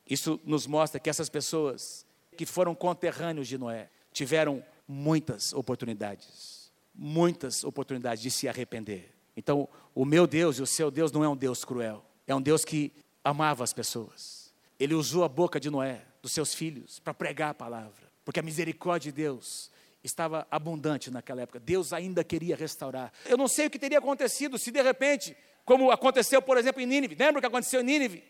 [0.08, 7.64] Isso nos mostra que essas pessoas que foram conterrâneos de Noé tiveram muitas oportunidades, muitas
[7.64, 9.15] oportunidades de se arrepender.
[9.36, 12.40] Então, o meu Deus e o seu Deus não é um Deus cruel, é um
[12.40, 14.52] Deus que amava as pessoas.
[14.78, 18.42] Ele usou a boca de Noé, dos seus filhos, para pregar a palavra, porque a
[18.42, 19.70] misericórdia de Deus
[20.02, 21.60] estava abundante naquela época.
[21.60, 23.12] Deus ainda queria restaurar.
[23.26, 26.86] Eu não sei o que teria acontecido se de repente, como aconteceu, por exemplo, em
[26.86, 27.16] Nínive.
[27.18, 28.24] Lembra o que aconteceu em Nínive?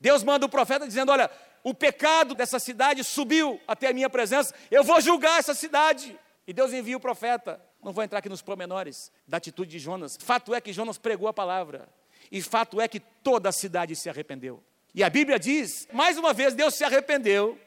[0.00, 1.30] Deus manda o profeta dizendo: Olha,
[1.62, 6.18] o pecado dessa cidade subiu até a minha presença, eu vou julgar essa cidade.
[6.46, 7.60] E Deus envia o profeta.
[7.84, 10.16] Não vou entrar aqui nos pormenores da atitude de Jonas.
[10.18, 11.86] Fato é que Jonas pregou a palavra.
[12.32, 14.64] E fato é que toda a cidade se arrependeu.
[14.94, 17.58] E a Bíblia diz, mais uma vez, Deus se arrependeu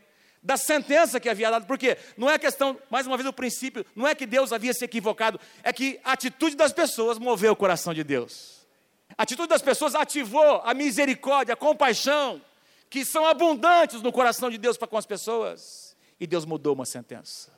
[0.42, 1.68] da sentença que havia dado.
[1.68, 4.84] Porque não é questão, mais uma vez, o princípio, não é que Deus havia se
[4.84, 8.66] equivocado, é que a atitude das pessoas moveu o coração de Deus.
[9.16, 12.42] A atitude das pessoas ativou a misericórdia, a compaixão,
[12.90, 15.96] que são abundantes no coração de Deus para com as pessoas.
[16.20, 17.56] E Deus mudou uma sentença.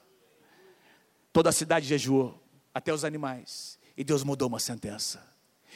[1.32, 2.38] Toda a cidade jejuou
[2.74, 3.80] até os animais.
[3.96, 5.28] E Deus mudou uma sentença.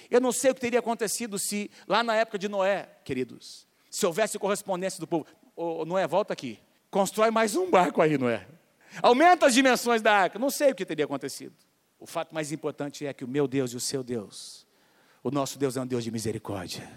[0.10, 4.06] Eu não sei o que teria acontecido se, lá na época de Noé, queridos, se
[4.06, 5.25] houvesse correspondência do povo.
[5.56, 6.60] Ô, Noé, volta aqui.
[6.89, 8.47] Constrói mais um barco aí, Noé.
[9.01, 10.38] Aumenta as dimensões da arca.
[10.38, 11.56] Não sei o que teria acontecido.
[11.99, 14.67] O fato mais importante é que o meu Deus e o seu Deus,
[15.23, 16.89] o nosso Deus é um Deus de misericórdia,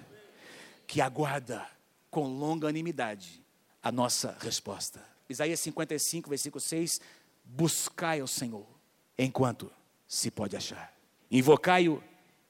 [0.87, 1.65] que aguarda
[2.11, 3.45] com longanimidade
[3.83, 5.01] a nossa resposta.
[5.29, 7.01] Isaías 55, versículo 6:
[7.45, 8.67] Buscai ao Senhor
[9.17, 9.71] enquanto
[10.07, 10.95] se pode achar,
[11.31, 12.03] invocai-o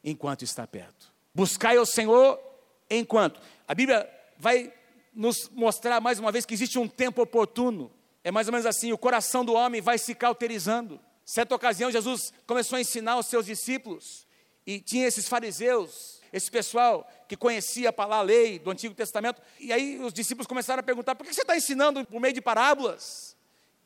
[0.05, 1.13] enquanto está perto.
[1.35, 2.41] Buscai ao Senhor
[2.89, 3.41] enquanto.
[3.67, 4.73] A Bíblia vai
[5.15, 7.91] nos mostrar mais uma vez que existe um tempo oportuno.
[8.23, 11.01] É mais ou menos assim: o coração do homem vai se cauterizando.
[11.25, 14.27] Certa ocasião, Jesus começou a ensinar aos seus discípulos,
[14.65, 19.99] e tinha esses fariseus, esse pessoal que conhecia a lei do Antigo Testamento, e aí
[19.99, 23.37] os discípulos começaram a perguntar: por que você está ensinando por meio de parábolas?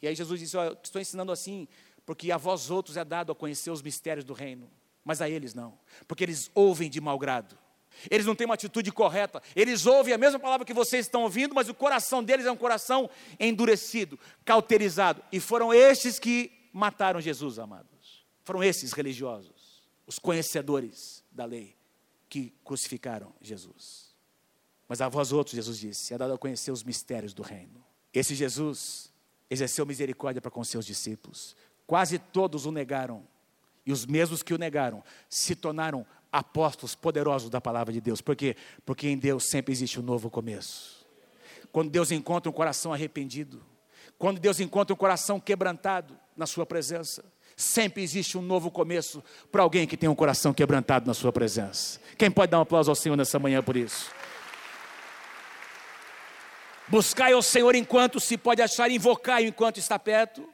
[0.03, 1.69] E aí Jesus disse: oh, estou ensinando assim,
[2.11, 4.69] porque a vós outros é dado a conhecer os mistérios do reino,
[5.05, 7.57] mas a eles não, porque eles ouvem de mau grado.
[8.11, 9.41] Eles não têm uma atitude correta.
[9.55, 12.57] Eles ouvem a mesma palavra que vocês estão ouvindo, mas o coração deles é um
[12.57, 15.23] coração endurecido, cauterizado.
[15.31, 18.27] E foram estes que mataram Jesus, amados.
[18.43, 21.77] Foram esses religiosos, os conhecedores da lei,
[22.29, 24.17] que crucificaram Jesus.
[24.89, 27.85] Mas a vós outros, Jesus disse, é dado a conhecer os mistérios do reino.
[28.13, 29.11] Esse Jesus
[29.51, 31.57] exerceu misericórdia para com seus discípulos.
[31.91, 33.25] Quase todos o negaram.
[33.85, 38.21] E os mesmos que o negaram se tornaram apóstolos poderosos da palavra de Deus.
[38.21, 38.55] Por quê?
[38.87, 41.05] Porque em Deus sempre existe um novo começo.
[41.73, 43.61] Quando Deus encontra um coração arrependido,
[44.17, 47.25] quando Deus encontra um coração quebrantado na sua presença,
[47.57, 51.99] sempre existe um novo começo para alguém que tem um coração quebrantado na sua presença.
[52.17, 54.13] Quem pode dar um aplauso ao Senhor nessa manhã por isso?
[56.87, 60.49] Buscai ao Senhor enquanto se pode achar, invocai enquanto está perto.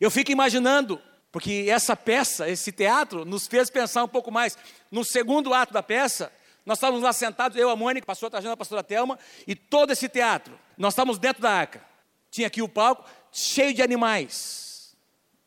[0.00, 1.00] Eu fico imaginando
[1.32, 4.56] porque essa peça, esse teatro, nos fez pensar um pouco mais.
[4.90, 6.32] No segundo ato da peça,
[6.64, 9.92] nós estávamos lá sentados, eu, a Mônica, a pastora Tajana, a pastora Thelma, e todo
[9.92, 10.58] esse teatro.
[10.76, 11.84] Nós estávamos dentro da arca.
[12.30, 14.96] Tinha aqui o palco, cheio de animais.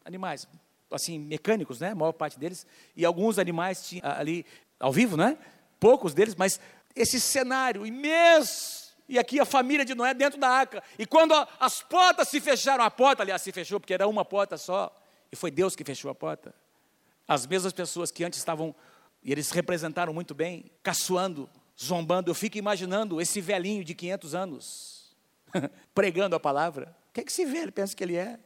[0.05, 0.47] Animais,
[0.91, 1.91] assim, mecânicos, né?
[1.91, 2.65] A maior parte deles.
[2.95, 4.45] E alguns animais tinham ali,
[4.79, 5.38] ao vivo, né?
[5.79, 6.59] Poucos deles, mas
[6.95, 8.88] esse cenário imenso.
[9.09, 10.83] E aqui a família de Noé dentro da arca.
[10.97, 14.55] E quando as portas se fecharam, a porta, aliás, se fechou, porque era uma porta
[14.55, 14.95] só.
[15.31, 16.53] E foi Deus que fechou a porta.
[17.27, 18.73] As mesmas pessoas que antes estavam,
[19.23, 21.49] e eles representaram muito bem, caçoando,
[21.81, 22.29] zombando.
[22.29, 25.15] Eu fico imaginando esse velhinho de 500 anos,
[25.95, 26.95] pregando a palavra.
[27.09, 28.39] O que, é que esse velho pensa que ele é?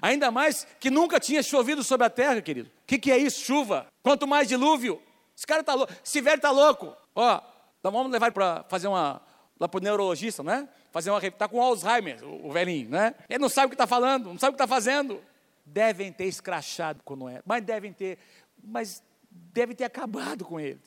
[0.00, 2.70] Ainda mais que nunca tinha chovido sobre a terra, querido.
[2.70, 3.44] O que, que é isso?
[3.44, 3.86] Chuva.
[4.02, 5.00] Quanto mais dilúvio.
[5.36, 5.92] Esse cara está louco.
[6.02, 6.96] Esse velho está louco.
[7.14, 7.40] Ó,
[7.78, 9.20] então vamos levar para fazer uma.
[9.58, 10.68] Lá para o neurologista, né?
[10.90, 11.24] Fazer uma.
[11.24, 13.14] Está com Alzheimer, o, o velhinho, né?
[13.28, 15.20] Ele não sabe o que está falando, não sabe o que está fazendo
[15.66, 18.18] devem ter escrachado com Noé, mas devem ter,
[18.62, 20.80] mas devem ter acabado com ele.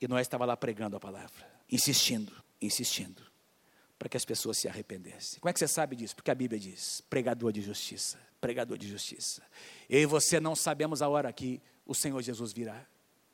[0.00, 3.22] E Noé estava lá pregando a palavra, insistindo, insistindo,
[3.98, 5.38] para que as pessoas se arrependessem.
[5.38, 6.16] Como é que você sabe disso?
[6.16, 9.42] Porque a Bíblia diz: pregador de justiça, pregador de justiça.
[9.88, 12.86] Eu e você não sabemos a hora que o Senhor Jesus virá.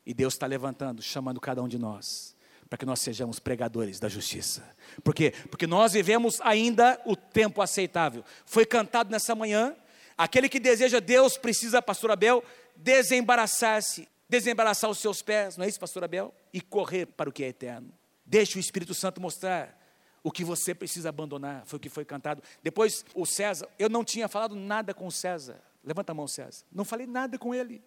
[0.04, 2.34] E Deus está levantando, chamando cada um de nós,
[2.68, 4.62] para que nós sejamos pregadores da justiça.
[5.02, 5.32] Por quê?
[5.50, 8.24] Porque nós vivemos ainda o tempo aceitável.
[8.44, 9.74] Foi cantado nessa manhã
[10.18, 12.42] Aquele que deseja Deus precisa, pastor Abel,
[12.74, 16.34] desembaraçar-se, desembaraçar os seus pés, não é isso, pastor Abel?
[16.52, 17.92] E correr para o que é eterno.
[18.26, 19.78] Deixe o Espírito Santo mostrar
[20.20, 22.42] o que você precisa abandonar, foi o que foi cantado.
[22.64, 25.62] Depois, o César, eu não tinha falado nada com o César.
[25.84, 26.64] Levanta a mão, César.
[26.72, 27.80] Não falei nada com ele.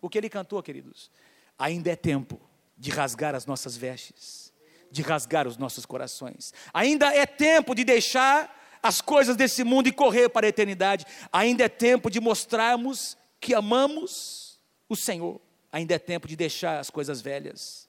[0.00, 1.10] O que ele cantou, queridos?
[1.58, 2.40] Ainda é tempo
[2.76, 4.52] de rasgar as nossas vestes,
[4.90, 6.52] de rasgar os nossos corações.
[6.72, 11.06] Ainda é tempo de deixar as coisas desse mundo e correr para a eternidade.
[11.32, 15.40] Ainda é tempo de mostrarmos que amamos o Senhor.
[15.72, 17.88] Ainda é tempo de deixar as coisas velhas.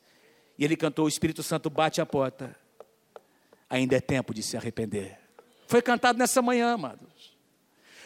[0.58, 2.56] E ele cantou: O Espírito Santo bate a porta.
[3.70, 5.20] Ainda é tempo de se arrepender.
[5.68, 7.36] Foi cantado nessa manhã, amados.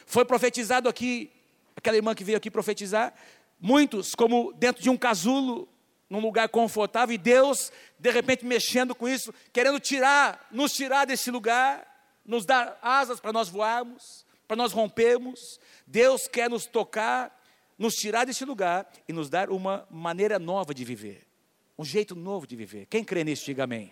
[0.05, 1.31] Foi profetizado aqui,
[1.75, 3.13] aquela irmã que veio aqui profetizar.
[3.59, 5.67] Muitos, como dentro de um casulo,
[6.09, 11.29] num lugar confortável, e Deus, de repente, mexendo com isso, querendo tirar, nos tirar desse
[11.29, 11.89] lugar
[12.29, 15.59] nos dar asas para nós voarmos, para nós rompermos.
[15.87, 17.35] Deus quer nos tocar,
[17.75, 21.27] nos tirar desse lugar e nos dar uma maneira nova de viver,
[21.75, 22.85] um jeito novo de viver.
[22.85, 23.91] Quem crê nisso, diga amém.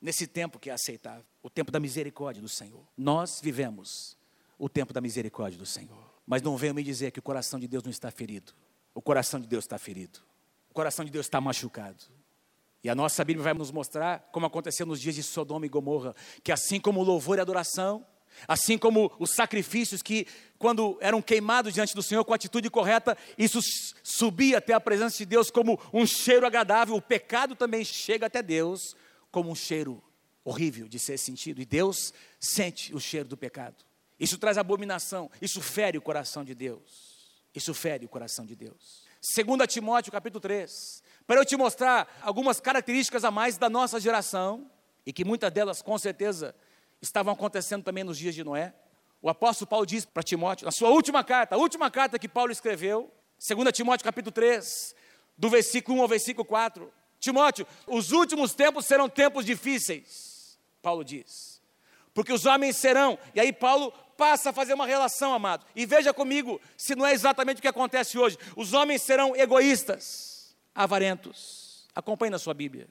[0.00, 2.86] Nesse tempo que é aceitável, o tempo da misericórdia do Senhor.
[2.96, 4.16] Nós vivemos
[4.58, 6.14] o tempo da misericórdia do Senhor.
[6.26, 8.54] Mas não venham me dizer que o coração de Deus não está ferido.
[8.94, 10.20] O coração de Deus está ferido.
[10.76, 12.04] Coração de Deus está machucado.
[12.84, 16.14] E a nossa Bíblia vai nos mostrar como aconteceu nos dias de Sodoma e Gomorra,
[16.44, 18.06] que assim como o louvor e a adoração,
[18.46, 20.26] assim como os sacrifícios que
[20.58, 23.58] quando eram queimados diante do Senhor com a atitude correta, isso
[24.02, 28.42] subia até a presença de Deus como um cheiro agradável, o pecado também chega até
[28.42, 28.94] Deus
[29.30, 30.04] como um cheiro
[30.44, 33.82] horrível de ser sentido, e Deus sente o cheiro do pecado.
[34.20, 37.16] Isso traz abominação, isso fere o coração de Deus.
[37.54, 39.05] Isso fere o coração de Deus.
[39.34, 44.70] 2 Timóteo capítulo 3, para eu te mostrar algumas características a mais da nossa geração,
[45.04, 46.54] e que muitas delas, com certeza,
[47.02, 48.72] estavam acontecendo também nos dias de Noé.
[49.20, 52.52] O apóstolo Paulo diz para Timóteo, na sua última carta, a última carta que Paulo
[52.52, 54.94] escreveu, 2 Timóteo capítulo 3,
[55.36, 56.92] do versículo 1 ao versículo 4.
[57.18, 61.60] Timóteo, os últimos tempos serão tempos difíceis, Paulo diz.
[62.14, 65.64] Porque os homens serão, e aí Paulo passa a fazer uma relação, amado.
[65.74, 68.38] E veja comigo se não é exatamente o que acontece hoje.
[68.56, 71.86] Os homens serão egoístas, avarentos.
[71.94, 72.88] Acompanhe na sua Bíblia.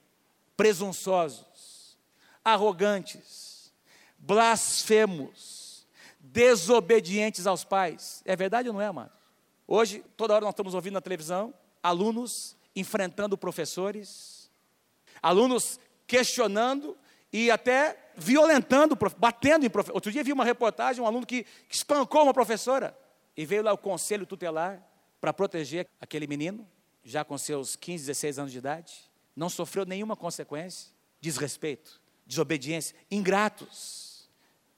[0.58, 1.98] Presunçosos,
[2.44, 3.74] arrogantes,
[4.18, 5.86] blasfemos,
[6.20, 8.22] desobedientes aos pais.
[8.26, 9.12] É verdade ou não é, amado?
[9.68, 14.50] Hoje, toda hora nós estamos ouvindo na televisão alunos enfrentando professores,
[15.22, 16.98] alunos questionando
[17.38, 19.96] e até violentando, batendo em professor.
[19.96, 22.98] Outro dia vi uma reportagem, um aluno que espancou uma professora
[23.36, 24.82] e veio lá o conselho tutelar
[25.20, 26.66] para proteger aquele menino,
[27.04, 29.12] já com seus 15, 16 anos de idade.
[29.36, 34.30] Não sofreu nenhuma consequência, desrespeito, desobediência, ingratos,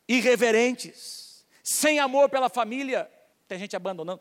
[0.08, 3.08] irreverentes, sem amor pela família.
[3.48, 4.20] Tem gente abandonando.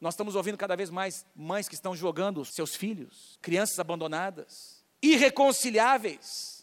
[0.00, 6.53] Nós estamos ouvindo cada vez mais mães que estão jogando seus filhos, crianças abandonadas, irreconciliáveis,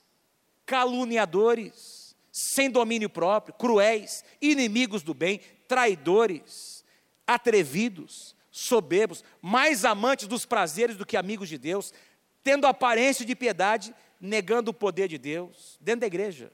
[0.71, 6.85] caluniadores, sem domínio próprio, cruéis, inimigos do bem, traidores,
[7.27, 11.93] atrevidos, soberbos, mais amantes dos prazeres do que amigos de Deus,
[12.41, 16.53] tendo aparência de piedade, negando o poder de Deus, dentro da igreja,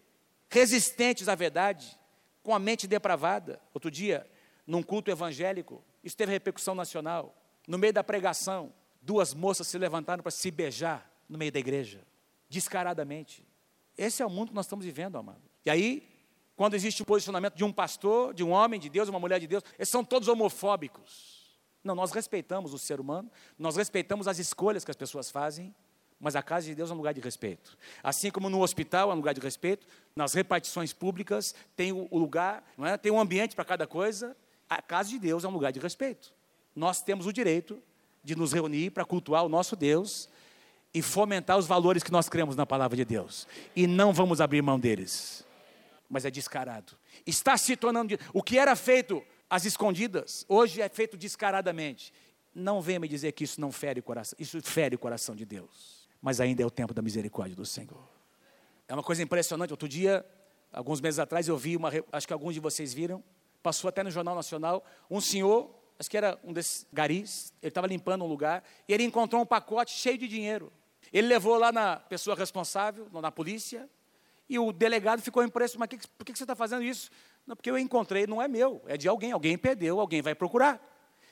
[0.50, 1.96] resistentes à verdade,
[2.42, 3.62] com a mente depravada.
[3.72, 4.28] Outro dia,
[4.66, 7.36] num culto evangélico, isso teve repercussão nacional.
[7.68, 12.02] No meio da pregação, duas moças se levantaram para se beijar no meio da igreja,
[12.50, 13.47] descaradamente.
[13.98, 15.42] Esse é o mundo que nós estamos vivendo, amado.
[15.66, 16.08] E aí,
[16.56, 19.48] quando existe o posicionamento de um pastor, de um homem de Deus, uma mulher de
[19.48, 21.38] Deus, eles são todos homofóbicos.
[21.84, 25.74] Não, nós respeitamos o ser humano, nós respeitamos as escolhas que as pessoas fazem,
[26.20, 27.78] mas a casa de Deus é um lugar de respeito.
[28.04, 32.64] Assim como no hospital é um lugar de respeito, nas repartições públicas tem o lugar,
[32.80, 32.98] é?
[32.98, 34.36] tem um ambiente para cada coisa,
[34.70, 36.34] a casa de Deus é um lugar de respeito.
[36.76, 37.82] Nós temos o direito
[38.24, 40.28] de nos reunir para cultuar o nosso Deus
[40.94, 43.48] e fomentar os valores que nós cremos na palavra de Deus.
[43.76, 45.46] E não vamos abrir mão deles.
[46.10, 46.94] Mas é descarado.
[47.26, 48.18] Está se tornando.
[48.34, 52.14] O que era feito às escondidas, hoje é feito descaradamente.
[52.54, 54.36] Não venha me dizer que isso não fere o coração.
[54.40, 56.08] Isso fere o coração de Deus.
[56.22, 58.10] Mas ainda é o tempo da misericórdia do Senhor.
[58.88, 59.72] É uma coisa impressionante.
[59.72, 60.26] Outro dia,
[60.72, 61.92] alguns meses atrás, eu vi uma.
[62.12, 63.24] Acho que alguns de vocês viram
[63.68, 65.70] passou até no Jornal Nacional, um senhor,
[66.00, 69.46] acho que era um desses garis, ele estava limpando um lugar, e ele encontrou um
[69.46, 70.72] pacote cheio de dinheiro.
[71.12, 73.90] Ele levou lá na pessoa responsável, na polícia,
[74.50, 77.10] e o delegado ficou impressionado, mas que, por que você está fazendo isso?
[77.46, 80.82] Não, porque eu encontrei, não é meu, é de alguém, alguém perdeu, alguém vai procurar.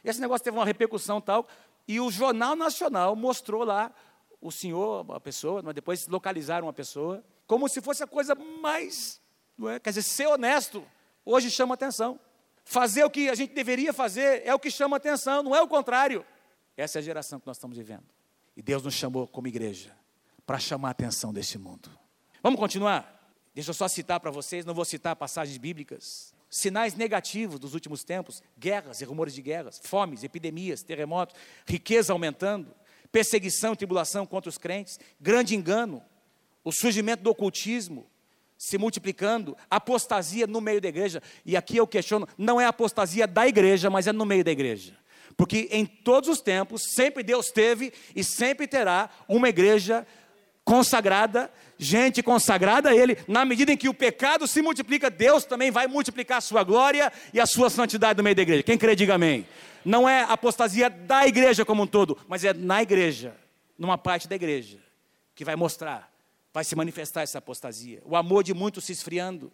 [0.04, 1.48] Esse negócio teve uma repercussão tal,
[1.88, 3.94] e o Jornal Nacional mostrou lá
[4.42, 9.22] o senhor, a pessoa, mas depois localizaram a pessoa, como se fosse a coisa mais,
[9.70, 9.80] é?
[9.80, 10.86] quer dizer, ser honesto,
[11.24, 12.20] hoje chama atenção.
[12.66, 15.68] Fazer o que a gente deveria fazer é o que chama atenção, não é o
[15.68, 16.26] contrário.
[16.76, 18.04] Essa é a geração que nós estamos vivendo.
[18.58, 19.96] E Deus nos chamou como igreja
[20.46, 21.90] para chamar a atenção deste mundo.
[22.42, 23.16] Vamos continuar?
[23.54, 26.34] Deixa eu só citar para vocês, não vou citar passagens bíblicas.
[26.50, 31.36] Sinais negativos dos últimos tempos: guerras e rumores de guerras, fomes, epidemias, terremotos,
[31.68, 32.74] riqueza aumentando,
[33.12, 36.04] perseguição e tribulação contra os crentes, grande engano,
[36.64, 38.08] o surgimento do ocultismo,
[38.58, 41.22] se multiplicando, apostasia no meio da igreja.
[41.46, 44.94] E aqui eu questiono, não é apostasia da igreja, mas é no meio da igreja.
[45.36, 50.08] Porque em todos os tempos, sempre Deus teve e sempre terá uma igreja
[50.64, 53.18] consagrada, gente consagrada a Ele.
[53.28, 57.12] Na medida em que o pecado se multiplica, Deus também vai multiplicar a sua glória
[57.34, 58.64] e a sua santidade no meio da igreja.
[58.64, 59.46] Quem crê, diga amém.
[59.84, 63.36] Não é apostasia da igreja como um todo, mas é na igreja,
[63.78, 64.80] numa parte da igreja,
[65.36, 66.15] que vai mostrar
[66.56, 68.02] vai se manifestar essa apostasia.
[68.06, 69.52] O amor de muitos se esfriando,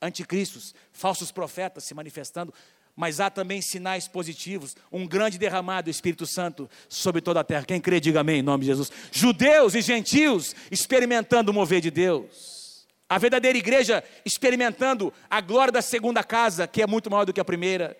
[0.00, 2.54] anticristos, falsos profetas se manifestando,
[2.94, 7.64] mas há também sinais positivos, um grande derramado do Espírito Santo sobre toda a terra.
[7.64, 8.92] Quem crê, diga amém, em nome de Jesus.
[9.10, 12.86] Judeus e gentios experimentando o mover de Deus.
[13.08, 17.40] A verdadeira igreja experimentando a glória da segunda casa, que é muito maior do que
[17.40, 17.96] a primeira.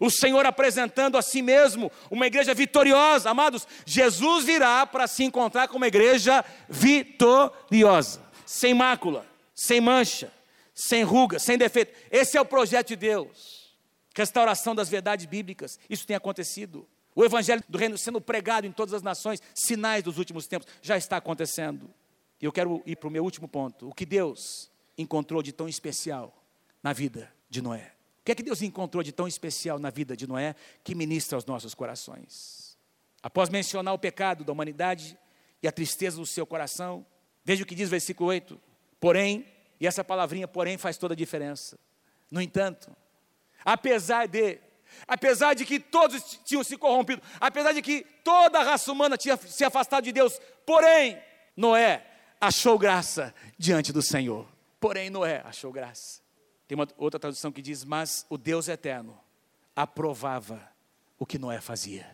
[0.00, 3.30] O Senhor apresentando a si mesmo uma igreja vitoriosa.
[3.30, 10.32] Amados, Jesus virá para se encontrar com uma igreja vitoriosa, sem mácula, sem mancha,
[10.74, 11.92] sem ruga, sem defeito.
[12.10, 13.76] Esse é o projeto de Deus.
[14.14, 15.78] Restauração das verdades bíblicas.
[15.88, 16.86] Isso tem acontecido.
[17.14, 20.96] O evangelho do reino sendo pregado em todas as nações, sinais dos últimos tempos, já
[20.96, 21.90] está acontecendo.
[22.40, 23.88] E eu quero ir para o meu último ponto.
[23.88, 26.44] O que Deus encontrou de tão especial
[26.82, 27.97] na vida de Noé
[28.28, 30.54] que é que Deus encontrou de tão especial na vida de Noé
[30.84, 32.76] que ministra aos nossos corações?
[33.22, 35.18] Após mencionar o pecado da humanidade
[35.62, 37.06] e a tristeza do seu coração,
[37.42, 38.60] veja o que diz o versículo 8:
[39.00, 39.46] Porém,
[39.80, 41.78] e essa palavrinha porém faz toda a diferença.
[42.30, 42.94] No entanto,
[43.64, 44.60] apesar de,
[45.06, 49.38] apesar de que todos tinham se corrompido, apesar de que toda a raça humana tinha
[49.38, 51.18] se afastado de Deus, porém,
[51.56, 52.04] Noé
[52.38, 54.46] achou graça diante do Senhor.
[54.78, 56.27] Porém, Noé achou graça.
[56.68, 59.18] Tem uma outra tradução que diz: Mas o Deus eterno
[59.74, 60.60] aprovava
[61.18, 62.06] o que Noé fazia.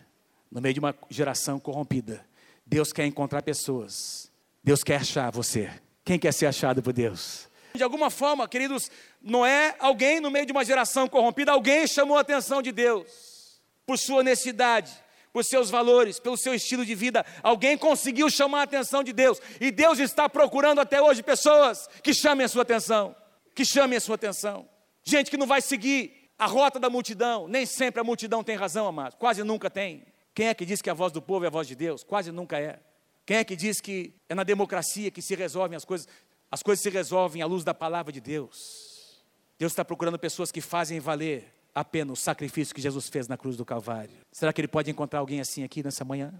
[0.49, 2.25] No meio de uma geração corrompida,
[2.65, 4.31] Deus quer encontrar pessoas,
[4.63, 5.69] Deus quer achar você.
[6.05, 7.49] Quem quer ser achado por Deus?
[7.73, 8.89] De alguma forma, queridos,
[9.21, 13.97] Noé, alguém no meio de uma geração corrompida, alguém chamou a atenção de Deus por
[13.97, 14.93] sua honestidade,
[15.33, 17.25] por seus valores, pelo seu estilo de vida.
[17.43, 19.41] Alguém conseguiu chamar a atenção de Deus.
[19.59, 23.13] E Deus está procurando até hoje pessoas que chamem a sua atenção.
[23.55, 24.69] Que chamem a sua atenção.
[25.03, 27.47] Gente que não vai seguir a rota da multidão.
[27.47, 29.17] Nem sempre a multidão tem razão, amados.
[29.17, 30.05] Quase nunca tem.
[30.33, 32.03] Quem é que diz que a voz do povo é a voz de Deus?
[32.03, 32.79] Quase nunca é.
[33.25, 36.07] Quem é que diz que é na democracia que se resolvem as coisas?
[36.51, 39.23] As coisas se resolvem à luz da palavra de Deus.
[39.57, 43.55] Deus está procurando pessoas que fazem valer apenas o sacrifício que Jesus fez na cruz
[43.57, 44.17] do Calvário.
[44.31, 46.33] Será que ele pode encontrar alguém assim aqui nessa manhã?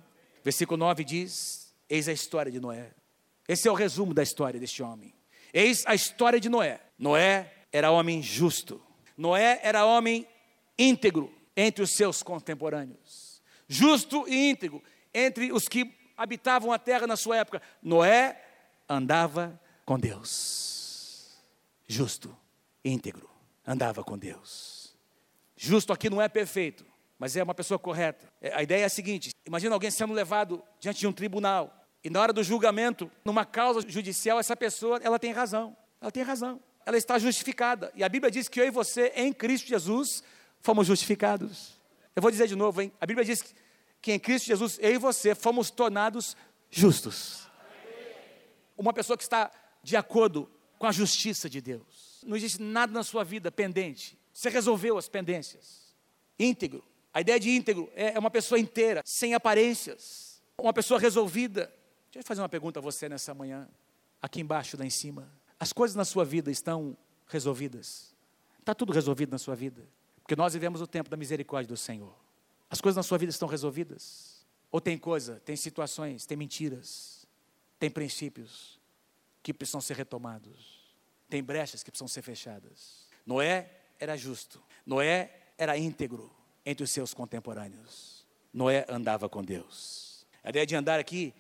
[0.44, 2.92] Versículo 9 diz: Eis a história de Noé.
[3.48, 5.14] Esse é o resumo da história deste homem.
[5.56, 6.82] Eis a história de Noé.
[7.00, 8.84] Noé era homem justo.
[9.16, 10.28] Noé era homem
[10.78, 13.42] íntegro entre os seus contemporâneos.
[13.66, 14.84] Justo e íntegro
[15.14, 17.62] entre os que habitavam a terra na sua época.
[17.82, 18.38] Noé
[18.90, 21.42] andava com Deus.
[21.88, 22.36] Justo,
[22.84, 23.30] íntegro,
[23.66, 24.94] andava com Deus.
[25.56, 26.86] Justo aqui não é perfeito,
[27.18, 28.30] mas é uma pessoa correta.
[28.42, 32.10] É, a ideia é a seguinte: imagina alguém sendo levado diante de um tribunal e
[32.12, 35.76] na hora do julgamento, numa causa judicial, essa pessoa ela tem razão.
[36.00, 36.62] Ela tem razão.
[36.86, 37.92] Ela está justificada.
[37.96, 40.24] E a Bíblia diz que eu e você, em Cristo Jesus,
[40.62, 41.80] fomos justificados.
[42.16, 42.92] Eu vou dizer de novo, hein?
[43.02, 43.44] A Bíblia diz
[44.04, 46.38] que em Cristo Jesus, eu e você fomos tornados
[46.70, 47.48] justos.
[48.78, 49.50] Uma pessoa que está
[49.82, 50.48] de acordo
[50.78, 52.22] com a justiça de Deus.
[52.24, 54.16] Não existe nada na sua vida pendente.
[54.32, 55.96] Você resolveu as pendências.
[56.38, 56.84] Íntegro.
[57.12, 60.40] A ideia de íntegro é, é uma pessoa inteira, sem aparências.
[60.60, 61.74] Uma pessoa resolvida.
[62.16, 63.68] Deixa eu fazer uma pergunta a você nessa manhã,
[64.22, 65.30] aqui embaixo, lá em cima.
[65.60, 66.96] As coisas na sua vida estão
[67.28, 68.16] resolvidas?
[68.58, 69.86] Está tudo resolvido na sua vida?
[70.22, 72.16] Porque nós vivemos o tempo da misericórdia do Senhor.
[72.70, 74.46] As coisas na sua vida estão resolvidas?
[74.72, 77.28] Ou tem coisa, tem situações, tem mentiras,
[77.78, 78.80] tem princípios
[79.44, 80.96] que precisam ser retomados,
[81.30, 83.10] tem brechas que precisam ser fechadas?
[83.26, 84.64] Noé era justo.
[84.86, 86.32] Noé era íntegro
[86.66, 88.26] entre os seus contemporâneos.
[88.54, 90.26] Noé andava com Deus.
[90.42, 91.34] A ideia de andar aqui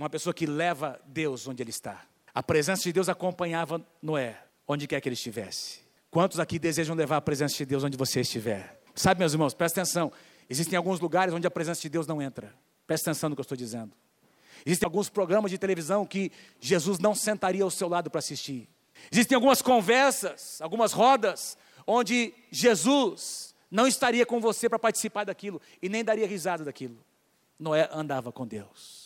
[0.00, 2.02] uma pessoa que leva Deus onde ele está.
[2.34, 5.80] A presença de Deus acompanhava Noé, onde quer que ele estivesse.
[6.10, 8.80] Quantos aqui desejam levar a presença de Deus onde você estiver?
[8.94, 10.12] Sabe, meus irmãos, presta atenção.
[10.48, 12.52] Existem alguns lugares onde a presença de Deus não entra.
[12.86, 13.92] Presta atenção no que eu estou dizendo.
[14.66, 18.68] Existem alguns programas de televisão que Jesus não sentaria ao seu lado para assistir.
[19.10, 25.88] Existem algumas conversas, algumas rodas onde Jesus não estaria com você para participar daquilo e
[25.88, 26.98] nem daria risada daquilo.
[27.58, 28.99] Noé andava com Deus.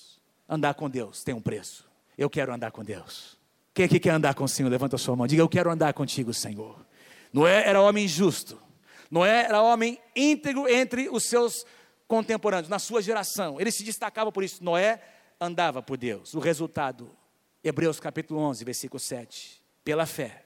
[0.48, 1.88] Andar com Deus tem um preço.
[2.16, 3.38] Eu quero andar com Deus.
[3.72, 4.68] Quem aqui quer andar com o Senhor?
[4.68, 5.26] Levanta a sua mão.
[5.26, 6.84] Diga, eu quero andar contigo, Senhor.
[7.32, 8.60] Noé era homem justo.
[9.10, 11.66] Noé era homem íntegro entre os seus
[12.06, 13.60] contemporâneos, na sua geração.
[13.60, 14.62] Ele se destacava por isso.
[14.62, 15.02] Noé
[15.40, 16.34] andava por Deus.
[16.34, 17.10] O resultado,
[17.62, 19.62] Hebreus capítulo 11, versículo 7.
[19.82, 20.44] Pela fé,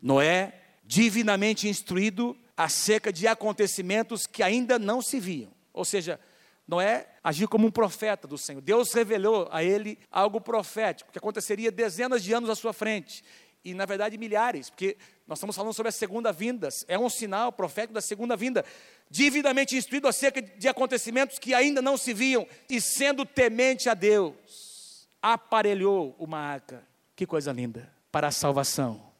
[0.00, 5.50] Noé divinamente instruído acerca de acontecimentos que ainda não se viam.
[5.72, 6.20] Ou seja,
[6.66, 8.60] Noé agiu como um profeta do Senhor.
[8.60, 13.22] Deus revelou a ele algo profético, que aconteceria dezenas de anos à sua frente.
[13.64, 14.96] E, na verdade, milhares, porque
[15.26, 16.68] nós estamos falando sobre a segunda vinda.
[16.86, 18.64] É um sinal profético da segunda vinda.
[19.10, 22.46] Divinamente instruído acerca de acontecimentos que ainda não se viam.
[22.68, 26.86] E sendo temente a Deus, aparelhou uma arca.
[27.14, 27.92] Que coisa linda.
[28.12, 29.12] Para a salvação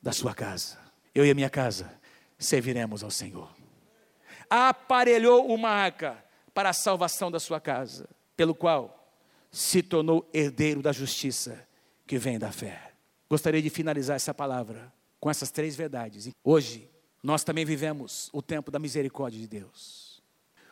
[0.00, 0.82] da sua casa
[1.14, 1.92] eu e a minha casa
[2.38, 3.50] serviremos ao Senhor.
[4.48, 6.22] Aparelhou uma arca
[6.54, 9.16] para a salvação da sua casa, pelo qual
[9.50, 11.66] se tornou herdeiro da justiça
[12.06, 12.92] que vem da fé.
[13.28, 16.30] Gostaria de finalizar essa palavra com essas três verdades.
[16.42, 16.90] Hoje,
[17.22, 20.22] nós também vivemos o tempo da misericórdia de Deus.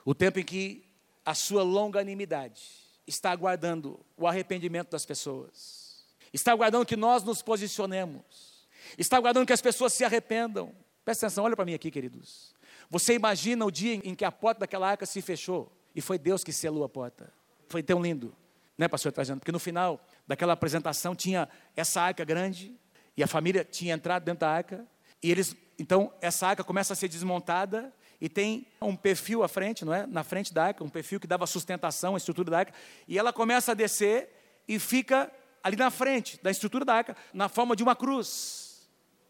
[0.05, 0.85] O tempo em que
[1.25, 2.63] a sua longanimidade
[3.07, 6.05] está aguardando o arrependimento das pessoas.
[6.33, 8.51] Está aguardando que nós nos posicionemos
[8.97, 10.73] Está aguardando que as pessoas se arrependam.
[11.05, 12.55] Presta atenção, olha para mim aqui, queridos.
[12.91, 16.43] Você imagina o dia em que a porta daquela arca se fechou e foi Deus
[16.43, 17.33] que selou a porta.
[17.69, 18.35] Foi tão lindo,
[18.77, 19.39] né, pastor Trajano?
[19.39, 22.75] Porque no final daquela apresentação tinha essa arca grande
[23.17, 24.85] e a família tinha entrado dentro da arca
[25.23, 29.85] e eles, então essa arca começa a ser desmontada e tem um perfil à frente,
[29.85, 30.07] não é?
[30.07, 32.75] Na frente da arca, um perfil que dava sustentação à estrutura da arca,
[33.09, 34.29] e ela começa a descer
[34.69, 35.33] e fica
[35.63, 38.89] ali na frente, da estrutura da arca, na forma de uma cruz.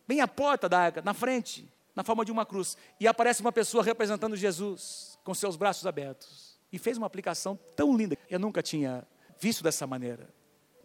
[0.08, 2.76] Bem a porta da arca, na frente, na forma de uma cruz.
[2.99, 6.59] E aparece uma pessoa representando Jesus, com seus braços abertos.
[6.72, 8.16] E fez uma aplicação tão linda.
[8.28, 9.07] Eu nunca tinha
[9.38, 10.28] visto dessa maneira.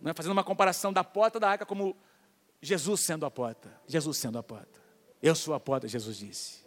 [0.02, 0.14] Não é?
[0.14, 1.96] Fazendo uma comparação da porta da arca como
[2.62, 3.72] Jesus sendo a porta.
[3.88, 4.80] Jesus sendo a porta.
[5.22, 6.66] Eu sou a porta, Jesus disse.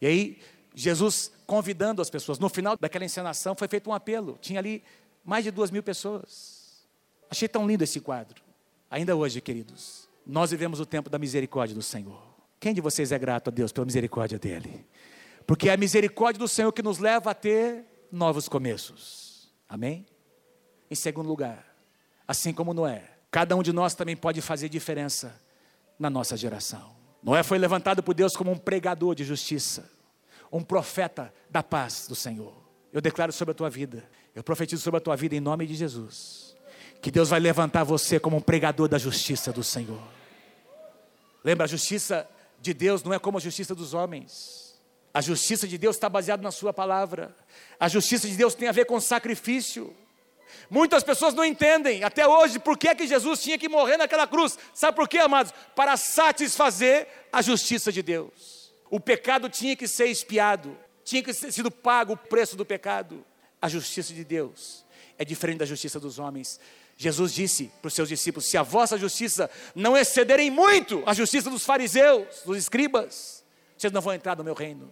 [0.00, 0.38] E aí,
[0.74, 2.38] Jesus convidando as pessoas.
[2.38, 4.38] No final daquela encenação foi feito um apelo.
[4.40, 4.82] Tinha ali
[5.24, 6.86] mais de duas mil pessoas.
[7.30, 8.42] Achei tão lindo esse quadro.
[8.90, 12.22] Ainda hoje, queridos, nós vivemos o tempo da misericórdia do Senhor.
[12.60, 14.86] Quem de vocês é grato a Deus pela misericórdia dele?
[15.46, 19.48] Porque é a misericórdia do Senhor que nos leva a ter novos começos.
[19.68, 20.06] Amém?
[20.90, 21.64] Em segundo lugar,
[22.26, 25.40] assim como Noé, cada um de nós também pode fazer diferença
[25.98, 26.96] na nossa geração.
[27.22, 29.90] Noé foi levantado por Deus como um pregador de justiça,
[30.50, 32.54] um profeta da paz do Senhor.
[32.92, 35.74] Eu declaro sobre a tua vida, eu profetizo sobre a tua vida em nome de
[35.74, 36.56] Jesus,
[37.02, 40.02] que Deus vai levantar você como um pregador da justiça do Senhor.
[41.44, 42.28] Lembra, a justiça
[42.60, 44.78] de Deus não é como a justiça dos homens.
[45.12, 47.34] A justiça de Deus está baseada na Sua palavra.
[47.78, 49.94] A justiça de Deus tem a ver com sacrifício.
[50.70, 54.58] Muitas pessoas não entendem até hoje por que, que Jesus tinha que morrer naquela cruz.
[54.74, 55.52] Sabe por quê, amados?
[55.74, 58.72] Para satisfazer a justiça de Deus.
[58.90, 63.24] O pecado tinha que ser expiado, tinha que ser sido pago o preço do pecado.
[63.60, 64.84] A justiça de Deus
[65.18, 66.60] é diferente da justiça dos homens.
[66.98, 71.48] Jesus disse para os seus discípulos: Se a vossa justiça não excederem muito a justiça
[71.48, 73.42] dos fariseus, dos escribas,
[73.76, 74.90] vocês não vão entrar no meu reino.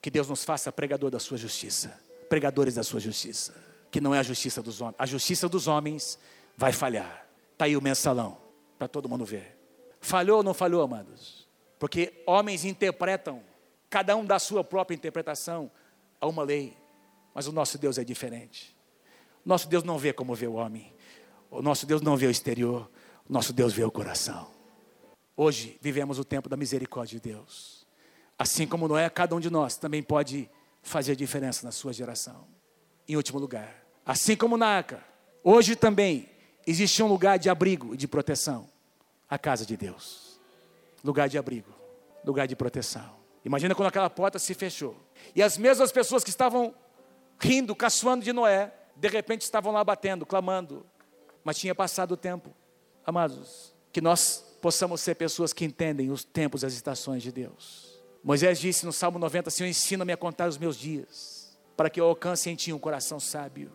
[0.00, 1.98] Que Deus nos faça pregador da sua justiça,
[2.28, 4.96] pregadores da sua justiça que não é a justiça dos homens.
[4.98, 6.18] A justiça dos homens
[6.54, 7.26] vai falhar.
[7.52, 8.36] Está aí o mensalão,
[8.78, 9.56] para todo mundo ver.
[10.02, 11.48] Falhou ou não falhou, amados?
[11.78, 13.42] Porque homens interpretam,
[13.88, 15.70] cada um dá a sua própria interpretação
[16.20, 16.76] a uma lei.
[17.34, 18.76] Mas o nosso Deus é diferente.
[19.44, 20.92] Nosso Deus não vê como vê o homem.
[21.50, 22.90] O nosso Deus não vê o exterior.
[23.28, 24.48] O nosso Deus vê o coração.
[25.36, 27.86] Hoje vivemos o tempo da misericórdia de Deus.
[28.38, 30.50] Assim como Noé, cada um de nós também pode
[30.82, 32.46] fazer diferença na sua geração.
[33.08, 35.02] Em último lugar, Assim como na arca,
[35.42, 36.28] hoje também
[36.64, 38.68] existe um lugar de abrigo e de proteção
[39.28, 40.38] a casa de Deus.
[41.02, 41.74] Lugar de abrigo,
[42.24, 43.16] lugar de proteção.
[43.44, 44.96] Imagina quando aquela porta se fechou.
[45.34, 46.72] E as mesmas pessoas que estavam
[47.40, 50.86] rindo, caçoando de Noé, de repente estavam lá batendo, clamando.
[51.46, 52.52] Mas tinha passado o tempo.
[53.04, 58.00] Amados, que nós possamos ser pessoas que entendem os tempos e as estações de Deus.
[58.20, 62.06] Moisés disse no Salmo 90: Senhor, ensina-me a contar os meus dias, para que eu
[62.06, 63.70] alcance em ti um coração sábio.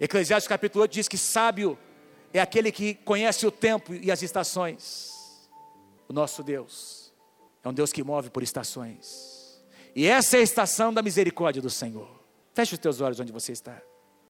[0.00, 1.78] Eclesiastes capítulo 8 diz que sábio
[2.32, 5.12] é aquele que conhece o tempo e as estações.
[6.08, 7.12] O nosso Deus
[7.62, 9.62] é um Deus que move por estações.
[9.94, 12.08] E essa é a estação da misericórdia do Senhor.
[12.54, 13.89] Feche os teus olhos onde você está.